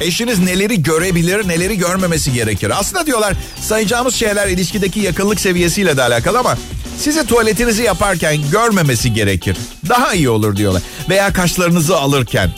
Eşiniz 0.00 0.38
neleri 0.38 0.82
görebilir, 0.82 1.48
neleri 1.48 1.78
görmemesi 1.78 2.32
gerekir. 2.32 2.72
Aslında 2.80 3.06
diyorlar 3.06 3.34
sayacağımız 3.60 4.14
şeyler 4.14 4.48
ilişkideki 4.48 5.00
yakınlık 5.00 5.40
seviyesiyle 5.40 5.96
de 5.96 6.02
alakalı 6.02 6.38
ama 6.38 6.58
size 6.98 7.26
tuvaletinizi 7.26 7.82
yaparken 7.82 8.50
görmemesi 8.50 9.12
gerekir. 9.12 9.56
Daha 9.88 10.14
iyi 10.14 10.28
olur 10.28 10.56
diyorlar. 10.56 10.82
Veya 11.08 11.32
kaşlarınızı 11.32 11.96
alırken 11.98 12.50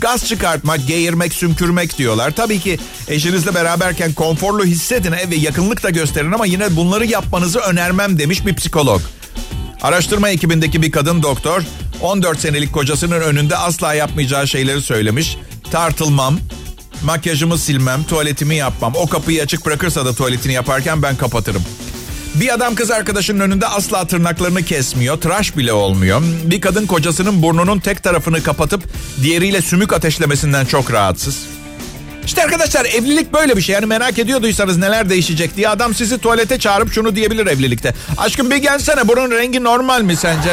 Gaz 0.00 0.26
çıkartmak, 0.26 0.86
geğirmek, 0.86 1.32
sümkürmek 1.32 1.98
diyorlar. 1.98 2.30
Tabii 2.30 2.60
ki 2.60 2.78
eşinizle 3.08 3.54
beraberken 3.54 4.12
konforlu 4.12 4.64
hissedin 4.64 5.12
ve 5.12 5.36
yakınlık 5.36 5.82
da 5.82 5.90
gösterin 5.90 6.32
ama 6.32 6.46
yine 6.46 6.76
bunları 6.76 7.06
yapmanızı 7.06 7.58
önermem 7.58 8.18
demiş 8.18 8.46
bir 8.46 8.54
psikolog. 8.54 9.00
Araştırma 9.82 10.28
ekibindeki 10.28 10.82
bir 10.82 10.92
kadın 10.92 11.22
doktor 11.22 11.62
14 12.00 12.40
senelik 12.40 12.72
kocasının 12.72 13.20
önünde 13.20 13.56
asla 13.56 13.94
yapmayacağı 13.94 14.48
şeyleri 14.48 14.82
söylemiş. 14.82 15.36
Tartılmam, 15.70 16.38
makyajımı 17.02 17.58
silmem, 17.58 18.04
tuvaletimi 18.04 18.54
yapmam. 18.54 18.92
O 18.96 19.06
kapıyı 19.06 19.42
açık 19.42 19.66
bırakırsa 19.66 20.06
da 20.06 20.14
tuvaletini 20.14 20.52
yaparken 20.52 21.02
ben 21.02 21.16
kapatırım. 21.16 21.62
Bir 22.34 22.54
adam 22.54 22.74
kız 22.74 22.90
arkadaşının 22.90 23.40
önünde 23.40 23.66
asla 23.66 24.06
tırnaklarını 24.06 24.62
kesmiyor. 24.62 25.20
Tıraş 25.20 25.56
bile 25.56 25.72
olmuyor. 25.72 26.22
Bir 26.44 26.60
kadın 26.60 26.86
kocasının 26.86 27.42
burnunun 27.42 27.78
tek 27.78 28.02
tarafını 28.02 28.42
kapatıp 28.42 28.82
diğeriyle 29.22 29.62
sümük 29.62 29.92
ateşlemesinden 29.92 30.64
çok 30.64 30.92
rahatsız. 30.92 31.46
İşte 32.26 32.44
arkadaşlar 32.44 32.84
evlilik 32.84 33.32
böyle 33.32 33.56
bir 33.56 33.62
şey. 33.62 33.74
Yani 33.74 33.86
merak 33.86 34.18
ediyorduysanız 34.18 34.76
neler 34.76 35.10
değişecek 35.10 35.56
diye 35.56 35.68
adam 35.68 35.94
sizi 35.94 36.18
tuvalete 36.18 36.58
çağırıp 36.58 36.92
şunu 36.92 37.16
diyebilir 37.16 37.46
evlilikte. 37.46 37.94
Aşkım 38.18 38.50
bir 38.50 38.56
gelsene 38.56 39.08
burun 39.08 39.30
rengi 39.30 39.64
normal 39.64 40.02
mi 40.02 40.16
sence? 40.16 40.50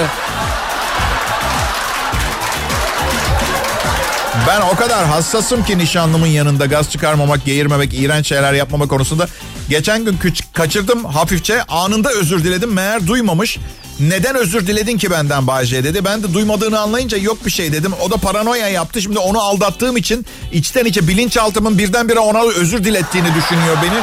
Ben 4.47 4.61
o 4.61 4.75
kadar 4.75 5.05
hassasım 5.05 5.63
ki 5.63 5.77
nişanlımın 5.77 6.27
yanında 6.27 6.65
gaz 6.65 6.91
çıkarmamak, 6.91 7.45
geğirmemek, 7.45 7.93
iğrenç 7.93 8.27
şeyler 8.27 8.53
yapmama 8.53 8.87
konusunda. 8.87 9.27
Geçen 9.69 10.05
gün 10.05 10.19
kaçırdım 10.53 11.05
hafifçe 11.05 11.63
anında 11.63 12.11
özür 12.11 12.43
diledim 12.43 12.73
meğer 12.73 13.07
duymamış. 13.07 13.57
Neden 13.99 14.35
özür 14.35 14.67
diledin 14.67 14.97
ki 14.97 15.11
benden 15.11 15.47
Bayce 15.47 15.83
dedi. 15.83 16.05
Ben 16.05 16.23
de 16.23 16.33
duymadığını 16.33 16.79
anlayınca 16.79 17.17
yok 17.17 17.45
bir 17.45 17.51
şey 17.51 17.73
dedim. 17.73 17.93
O 18.01 18.11
da 18.11 18.17
paranoya 18.17 18.67
yaptı. 18.67 19.01
Şimdi 19.01 19.19
onu 19.19 19.41
aldattığım 19.41 19.97
için 19.97 20.25
içten 20.51 20.85
içe 20.85 21.07
bilinçaltımın 21.07 21.77
birdenbire 21.77 22.19
ona 22.19 22.41
özür 22.43 22.83
dilettiğini 22.83 23.27
düşünüyor 23.35 23.77
beni. 23.83 24.01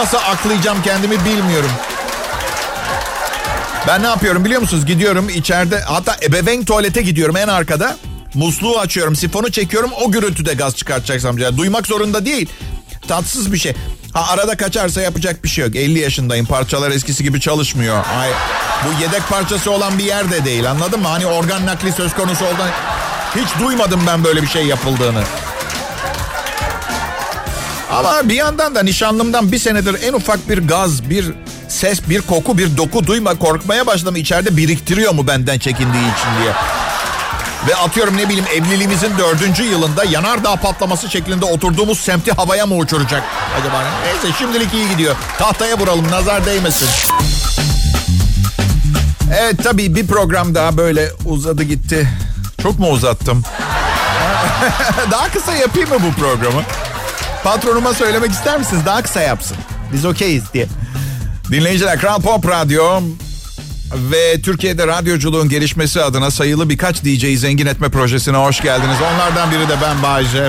Nasıl 0.00 0.18
aklayacağım 0.18 0.82
kendimi 0.82 1.24
bilmiyorum. 1.24 1.70
Ben 3.86 4.02
ne 4.02 4.06
yapıyorum 4.06 4.44
biliyor 4.44 4.60
musunuz? 4.60 4.86
Gidiyorum 4.86 5.28
içeride 5.28 5.80
hatta 5.80 6.16
ebeveyn 6.22 6.64
tuvalete 6.64 7.02
gidiyorum 7.02 7.36
en 7.36 7.48
arkada. 7.48 7.96
Musluğu 8.34 8.78
açıyorum, 8.78 9.16
sifonu 9.16 9.50
çekiyorum. 9.50 9.90
O 10.04 10.10
gürültüde 10.12 10.54
gaz 10.54 10.76
çıkartacaksam. 10.76 11.38
Yani 11.38 11.56
duymak 11.56 11.86
zorunda 11.86 12.26
değil. 12.26 12.48
Tatsız 13.08 13.52
bir 13.52 13.58
şey. 13.58 13.74
Ha 14.12 14.32
arada 14.32 14.56
kaçarsa 14.56 15.00
yapacak 15.00 15.44
bir 15.44 15.48
şey 15.48 15.64
yok. 15.64 15.76
50 15.76 15.98
yaşındayım. 15.98 16.46
Parçalar 16.46 16.90
eskisi 16.90 17.24
gibi 17.24 17.40
çalışmıyor. 17.40 18.04
Ay, 18.20 18.30
bu 18.86 19.02
yedek 19.02 19.28
parçası 19.28 19.70
olan 19.70 19.98
bir 19.98 20.04
yer 20.04 20.30
de 20.30 20.44
değil. 20.44 20.70
Anladın 20.70 21.00
mı? 21.00 21.08
Hani 21.08 21.26
organ 21.26 21.66
nakli 21.66 21.92
söz 21.92 22.14
konusu 22.14 22.44
oldu. 22.44 22.62
Hiç 23.36 23.48
duymadım 23.60 24.00
ben 24.06 24.24
böyle 24.24 24.42
bir 24.42 24.46
şey 24.48 24.66
yapıldığını. 24.66 25.22
Ama 27.90 28.28
bir 28.28 28.34
yandan 28.34 28.74
da 28.74 28.82
nişanlımdan 28.82 29.52
bir 29.52 29.58
senedir 29.58 29.96
en 30.02 30.12
ufak 30.12 30.48
bir 30.48 30.58
gaz, 30.68 31.10
bir 31.10 31.26
ses, 31.68 32.00
bir 32.08 32.20
koku, 32.20 32.58
bir 32.58 32.76
doku 32.76 33.06
duyma 33.06 33.38
korkmaya 33.38 33.86
başladım. 33.86 34.16
İçeride 34.16 34.56
biriktiriyor 34.56 35.12
mu 35.14 35.26
benden 35.26 35.58
çekindiği 35.58 36.02
için 36.02 36.42
diye. 36.42 36.52
Ve 37.68 37.76
atıyorum 37.76 38.16
ne 38.16 38.28
bileyim 38.28 38.46
evliliğimizin 38.54 39.18
dördüncü 39.18 39.62
yılında 39.62 40.04
yanardağ 40.04 40.56
patlaması 40.56 41.10
şeklinde 41.10 41.44
oturduğumuz 41.44 42.00
semti 42.00 42.32
havaya 42.32 42.66
mı 42.66 42.74
uçuracak? 42.76 43.22
Acaba 43.60 43.82
neyse 44.04 44.38
şimdilik 44.38 44.74
iyi 44.74 44.88
gidiyor. 44.88 45.16
Tahtaya 45.38 45.78
vuralım 45.78 46.10
nazar 46.10 46.46
değmesin. 46.46 46.88
Evet 49.40 49.64
tabii 49.64 49.94
bir 49.94 50.06
program 50.06 50.54
daha 50.54 50.76
böyle 50.76 51.10
uzadı 51.24 51.62
gitti. 51.62 52.08
Çok 52.62 52.78
mu 52.78 52.90
uzattım? 52.90 53.42
Daha 55.10 55.30
kısa 55.30 55.54
yapayım 55.54 55.88
mı 55.88 55.96
bu 56.08 56.20
programı? 56.20 56.62
Patronuma 57.44 57.94
söylemek 57.94 58.30
ister 58.30 58.58
misiniz? 58.58 58.86
Daha 58.86 59.02
kısa 59.02 59.20
yapsın. 59.20 59.56
Biz 59.92 60.04
okeyiz 60.04 60.44
diye. 60.54 60.66
Dinleyiciler 61.50 61.98
Kral 62.00 62.20
Pop 62.20 62.48
Radyo 62.48 63.00
ve 63.94 64.40
Türkiye'de 64.42 64.86
radyoculuğun 64.86 65.48
gelişmesi 65.48 66.02
adına 66.02 66.30
sayılı 66.30 66.68
birkaç 66.68 67.04
DJ'yi 67.04 67.38
zengin 67.38 67.66
etme 67.66 67.88
projesine 67.88 68.36
hoş 68.36 68.60
geldiniz. 68.60 68.96
Onlardan 69.14 69.50
biri 69.50 69.68
de 69.68 69.74
ben 69.82 70.02
Bayce. 70.02 70.48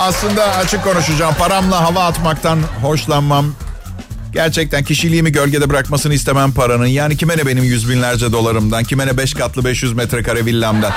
Aslında 0.00 0.56
açık 0.56 0.84
konuşacağım. 0.84 1.34
Paramla 1.38 1.80
hava 1.80 2.04
atmaktan 2.04 2.58
hoşlanmam. 2.82 3.46
Gerçekten 4.32 4.84
kişiliğimi 4.84 5.32
gölgede 5.32 5.70
bırakmasını 5.70 6.14
istemem 6.14 6.52
paranın. 6.52 6.86
Yani 6.86 7.16
kime 7.16 7.36
ne 7.36 7.46
benim 7.46 7.64
yüz 7.64 7.88
binlerce 7.90 8.32
dolarımdan, 8.32 8.84
kime 8.84 9.06
ne 9.06 9.16
beş 9.16 9.34
katlı 9.34 9.64
500 9.64 9.92
metrekare 9.92 10.46
villamdan. 10.46 10.92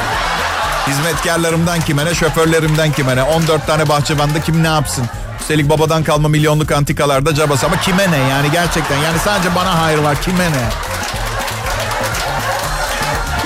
Hizmetkarlarımdan 0.87 1.81
kime 1.81 2.05
ne, 2.05 2.15
şoförlerimden 2.15 2.91
kime 2.91 3.15
ne. 3.15 3.23
14 3.23 3.67
tane 3.67 3.89
bahçıvanda 3.89 4.41
kim 4.41 4.63
ne 4.63 4.67
yapsın? 4.67 5.05
Üstelik 5.41 5.69
babadan 5.69 6.03
kalma 6.03 6.27
milyonluk 6.27 6.71
antikalarda 6.71 7.35
cabası 7.35 7.65
ama 7.65 7.81
kime 7.81 8.11
ne 8.11 8.17
yani 8.17 8.51
gerçekten. 8.51 8.97
Yani 8.97 9.19
sadece 9.19 9.55
bana 9.55 9.81
hayır 9.81 9.97
var 9.97 10.21
kime 10.21 10.51
ne? 10.51 10.92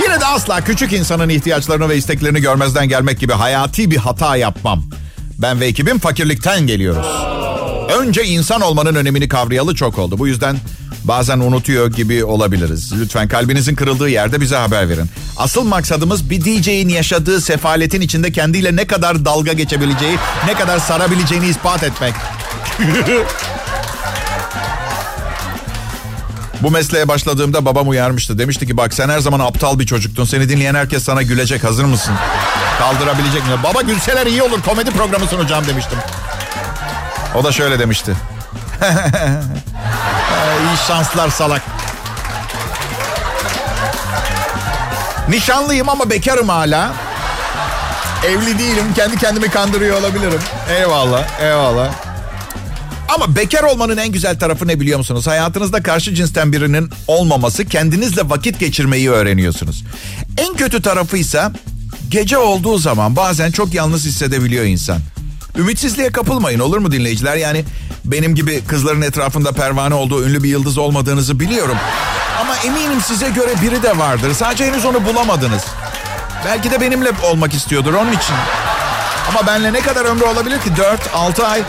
Yine 0.03 0.19
de 0.21 0.25
asla 0.25 0.61
küçük 0.63 0.93
insanın 0.93 1.29
ihtiyaçlarını 1.29 1.89
ve 1.89 1.97
isteklerini 1.97 2.41
görmezden 2.41 2.89
gelmek 2.89 3.19
gibi 3.19 3.33
hayati 3.33 3.91
bir 3.91 3.97
hata 3.97 4.35
yapmam. 4.35 4.83
Ben 5.37 5.59
ve 5.59 5.65
ekibim 5.65 5.99
fakirlikten 5.99 6.67
geliyoruz. 6.67 7.07
Önce 7.99 8.25
insan 8.25 8.61
olmanın 8.61 8.95
önemini 8.95 9.27
kavrayalı 9.27 9.75
çok 9.75 9.97
oldu. 9.99 10.19
Bu 10.19 10.27
yüzden 10.27 10.57
bazen 11.03 11.39
unutuyor 11.39 11.91
gibi 11.91 12.23
olabiliriz. 12.23 12.93
Lütfen 12.99 13.27
kalbinizin 13.27 13.75
kırıldığı 13.75 14.09
yerde 14.09 14.41
bize 14.41 14.55
haber 14.55 14.89
verin. 14.89 15.09
Asıl 15.37 15.63
maksadımız 15.63 16.29
bir 16.29 16.41
DJ'in 16.41 16.89
yaşadığı 16.89 17.41
sefaletin 17.41 18.01
içinde 18.01 18.31
kendiyle 18.31 18.75
ne 18.75 18.87
kadar 18.87 19.25
dalga 19.25 19.53
geçebileceği, 19.53 20.17
ne 20.47 20.53
kadar 20.53 20.79
sarabileceğini 20.79 21.47
ispat 21.47 21.83
etmek. 21.83 22.13
Bu 26.61 26.71
mesleğe 26.71 27.07
başladığımda 27.07 27.65
babam 27.65 27.89
uyarmıştı. 27.89 28.39
Demişti 28.39 28.67
ki 28.67 28.77
bak 28.77 28.93
sen 28.93 29.09
her 29.09 29.19
zaman 29.19 29.39
aptal 29.39 29.79
bir 29.79 29.85
çocuktun. 29.85 30.25
Seni 30.25 30.49
dinleyen 30.49 30.75
herkes 30.75 31.03
sana 31.03 31.21
gülecek. 31.21 31.63
Hazır 31.63 31.85
mısın? 31.85 32.13
Kaldırabilecek 32.79 33.41
mi? 33.43 33.63
Baba 33.63 33.81
gülseler 33.81 34.27
iyi 34.27 34.43
olur. 34.43 34.61
Komedi 34.61 34.91
programı 34.91 35.27
sunacağım 35.27 35.67
demiştim. 35.67 35.97
O 37.35 37.43
da 37.43 37.51
şöyle 37.51 37.79
demişti. 37.79 38.13
İyi 40.63 40.77
şanslar 40.87 41.29
salak. 41.29 41.61
Nişanlıyım 45.29 45.89
ama 45.89 46.09
bekarım 46.09 46.49
hala. 46.49 46.93
Evli 48.25 48.59
değilim. 48.59 48.93
Kendi 48.95 49.17
kendimi 49.17 49.49
kandırıyor 49.49 49.99
olabilirim. 50.01 50.39
Eyvallah, 50.77 51.23
eyvallah. 51.41 52.06
Ama 53.07 53.35
bekar 53.35 53.63
olmanın 53.63 53.97
en 53.97 54.11
güzel 54.11 54.39
tarafı 54.39 54.67
ne 54.67 54.79
biliyor 54.79 54.97
musunuz? 54.97 55.27
Hayatınızda 55.27 55.83
karşı 55.83 56.15
cinsten 56.15 56.51
birinin 56.53 56.89
olmaması, 57.07 57.65
kendinizle 57.65 58.29
vakit 58.29 58.59
geçirmeyi 58.59 59.09
öğreniyorsunuz. 59.11 59.83
En 60.37 60.53
kötü 60.53 60.81
tarafı 60.81 61.17
ise 61.17 61.43
gece 62.09 62.37
olduğu 62.37 62.77
zaman 62.77 63.15
bazen 63.15 63.51
çok 63.51 63.73
yalnız 63.73 64.05
hissedebiliyor 64.05 64.63
insan. 64.65 64.97
Ümitsizliğe 65.57 66.11
kapılmayın 66.11 66.59
olur 66.59 66.77
mu 66.77 66.91
dinleyiciler? 66.91 67.35
Yani 67.35 67.65
benim 68.05 68.35
gibi 68.35 68.63
kızların 68.67 69.01
etrafında 69.01 69.51
pervane 69.51 69.93
olduğu 69.93 70.25
ünlü 70.25 70.43
bir 70.43 70.49
yıldız 70.49 70.77
olmadığınızı 70.77 71.39
biliyorum. 71.39 71.77
Ama 72.41 72.55
eminim 72.57 73.01
size 73.01 73.29
göre 73.29 73.51
biri 73.61 73.83
de 73.83 73.97
vardır. 73.97 74.33
Sadece 74.33 74.65
henüz 74.65 74.85
onu 74.85 75.05
bulamadınız. 75.05 75.61
Belki 76.45 76.71
de 76.71 76.81
benimle 76.81 77.11
olmak 77.31 77.53
istiyordur 77.53 77.93
onun 77.93 78.11
için. 78.11 78.35
Ama 79.29 79.47
benle 79.47 79.73
ne 79.73 79.79
kadar 79.81 80.05
ömrü 80.05 80.23
olabilir 80.23 80.59
ki? 80.59 80.69
4-6 81.13 81.43
ay. 81.43 81.63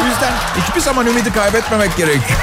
Bu 0.00 0.08
yüzden 0.08 0.32
hiçbir 0.62 0.80
zaman 0.80 1.06
ümidi 1.06 1.32
kaybetmemek 1.32 1.96
gerekiyor. 1.96 2.40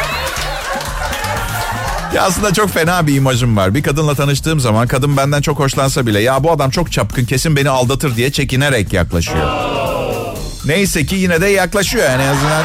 ya 2.15 2.23
aslında 2.23 2.53
çok 2.53 2.69
fena 2.69 3.07
bir 3.07 3.15
imajım 3.15 3.57
var. 3.57 3.73
Bir 3.75 3.83
kadınla 3.83 4.15
tanıştığım 4.15 4.59
zaman 4.59 4.87
kadın 4.87 5.17
benden 5.17 5.41
çok 5.41 5.59
hoşlansa 5.59 6.05
bile 6.07 6.19
ya 6.19 6.43
bu 6.43 6.51
adam 6.51 6.69
çok 6.69 6.91
çapkın 6.91 7.25
kesin 7.25 7.55
beni 7.55 7.69
aldatır 7.69 8.15
diye 8.15 8.31
çekinerek 8.31 8.93
yaklaşıyor. 8.93 9.47
Neyse 10.65 11.05
ki 11.05 11.15
yine 11.15 11.41
de 11.41 11.47
yaklaşıyor 11.47 12.05
yani 12.09 12.23
en 12.23 12.27
azından. 12.27 12.63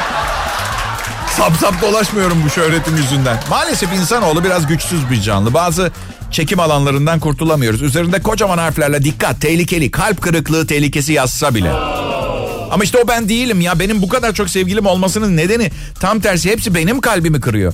Sap 1.37 1.53
sap 1.61 1.83
dolaşmıyorum 1.83 2.43
bu 2.47 2.51
şöhretim 2.51 2.97
yüzünden. 2.97 3.37
Maalesef 3.51 3.93
insanoğlu 3.93 4.45
biraz 4.45 4.67
güçsüz 4.67 5.11
bir 5.11 5.21
canlı. 5.21 5.55
Bazı 5.55 5.91
çekim 6.31 6.61
alanlarından 6.61 7.21
kurtulamıyoruz. 7.21 7.83
Üzerinde 7.83 8.23
kocaman 8.23 8.59
harflerle 8.59 9.03
dikkat, 9.05 9.41
tehlikeli, 9.41 9.91
kalp 9.91 10.23
kırıklığı 10.23 10.67
tehlikesi 10.67 11.13
yazsa 11.13 11.55
bile. 11.55 11.73
Ama 12.73 12.85
işte 12.85 12.99
o 12.99 13.09
ben 13.09 13.29
değilim 13.29 13.61
ya. 13.61 13.79
Benim 13.79 14.03
bu 14.03 14.09
kadar 14.09 14.33
çok 14.33 14.51
sevgilim 14.51 14.87
olmasının 14.87 15.37
nedeni 15.37 15.71
tam 16.01 16.21
tersi 16.21 16.51
hepsi 16.51 16.75
benim 16.75 17.01
kalbimi 17.01 17.41
kırıyor. 17.41 17.73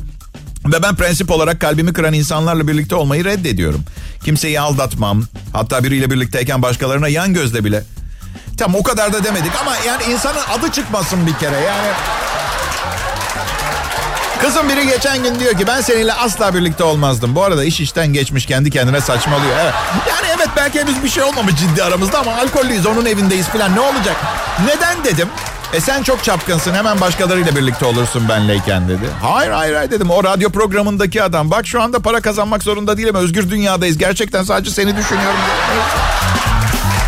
Ve 0.66 0.82
ben 0.82 0.94
prensip 0.94 1.30
olarak 1.30 1.60
kalbimi 1.60 1.92
kıran 1.92 2.12
insanlarla 2.12 2.68
birlikte 2.68 2.94
olmayı 2.94 3.24
reddediyorum. 3.24 3.84
Kimseyi 4.24 4.60
aldatmam. 4.60 5.22
Hatta 5.52 5.84
biriyle 5.84 6.10
birlikteyken 6.10 6.62
başkalarına 6.62 7.08
yan 7.08 7.34
gözle 7.34 7.64
bile. 7.64 7.84
Tam 8.56 8.74
o 8.74 8.82
kadar 8.82 9.12
da 9.12 9.24
demedik 9.24 9.52
ama 9.60 9.76
yani 9.86 10.02
insanın 10.12 10.42
adı 10.58 10.72
çıkmasın 10.72 11.26
bir 11.26 11.34
kere 11.34 11.60
yani. 11.60 11.88
Kızım 14.42 14.68
biri 14.68 14.86
geçen 14.86 15.22
gün 15.22 15.38
diyor 15.40 15.54
ki 15.58 15.66
ben 15.66 15.80
seninle 15.80 16.12
asla 16.12 16.54
birlikte 16.54 16.84
olmazdım. 16.84 17.34
Bu 17.34 17.42
arada 17.44 17.64
iş 17.64 17.80
işten 17.80 18.06
geçmiş 18.12 18.46
kendi 18.46 18.70
kendine 18.70 19.00
saçmalıyor. 19.00 19.56
Evet. 19.62 19.74
Yani 20.08 20.26
evet 20.36 20.48
belki 20.56 20.80
henüz 20.80 21.04
bir 21.04 21.08
şey 21.08 21.22
olmamış 21.22 21.54
ciddi 21.56 21.82
aramızda 21.84 22.18
ama 22.18 22.34
alkollüyüz 22.36 22.86
onun 22.86 23.04
evindeyiz 23.06 23.46
falan 23.46 23.74
ne 23.76 23.80
olacak? 23.80 24.16
Neden 24.66 25.04
dedim? 25.04 25.28
E 25.72 25.80
sen 25.80 26.02
çok 26.02 26.24
çapkınsın 26.24 26.74
hemen 26.74 27.00
başkalarıyla 27.00 27.56
birlikte 27.56 27.84
olursun 27.84 28.28
benleyken 28.28 28.88
dedi. 28.88 29.04
Hayır 29.22 29.50
hayır 29.50 29.74
hayır 29.74 29.90
dedim 29.90 30.10
o 30.10 30.24
radyo 30.24 30.50
programındaki 30.50 31.22
adam. 31.22 31.50
Bak 31.50 31.66
şu 31.66 31.82
anda 31.82 31.98
para 31.98 32.20
kazanmak 32.20 32.62
zorunda 32.62 32.96
değilim 32.98 33.14
özgür 33.14 33.50
dünyadayız. 33.50 33.98
Gerçekten 33.98 34.42
sadece 34.42 34.70
seni 34.70 34.96
düşünüyorum. 34.96 35.38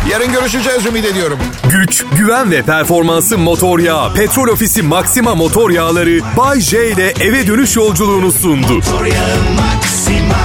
Yarın 0.09 0.31
görüşeceğiz 0.31 0.85
ümit 0.85 1.05
ediyorum. 1.05 1.39
Güç, 1.71 2.05
güven 2.17 2.51
ve 2.51 2.61
performansı 2.61 3.37
motor 3.37 3.79
yağı. 3.79 4.13
Petrol 4.13 4.47
Ofisi 4.47 4.81
Maxima 4.81 5.35
motor 5.35 5.69
yağları 5.69 6.19
Bay 6.37 6.59
J 6.59 6.91
ile 6.91 7.13
eve 7.19 7.47
dönüş 7.47 7.75
yolculuğunu 7.75 8.31
sundu. 8.31 8.73
Motor 8.73 9.05
yağı 9.05 9.37
Maxima 9.57 10.35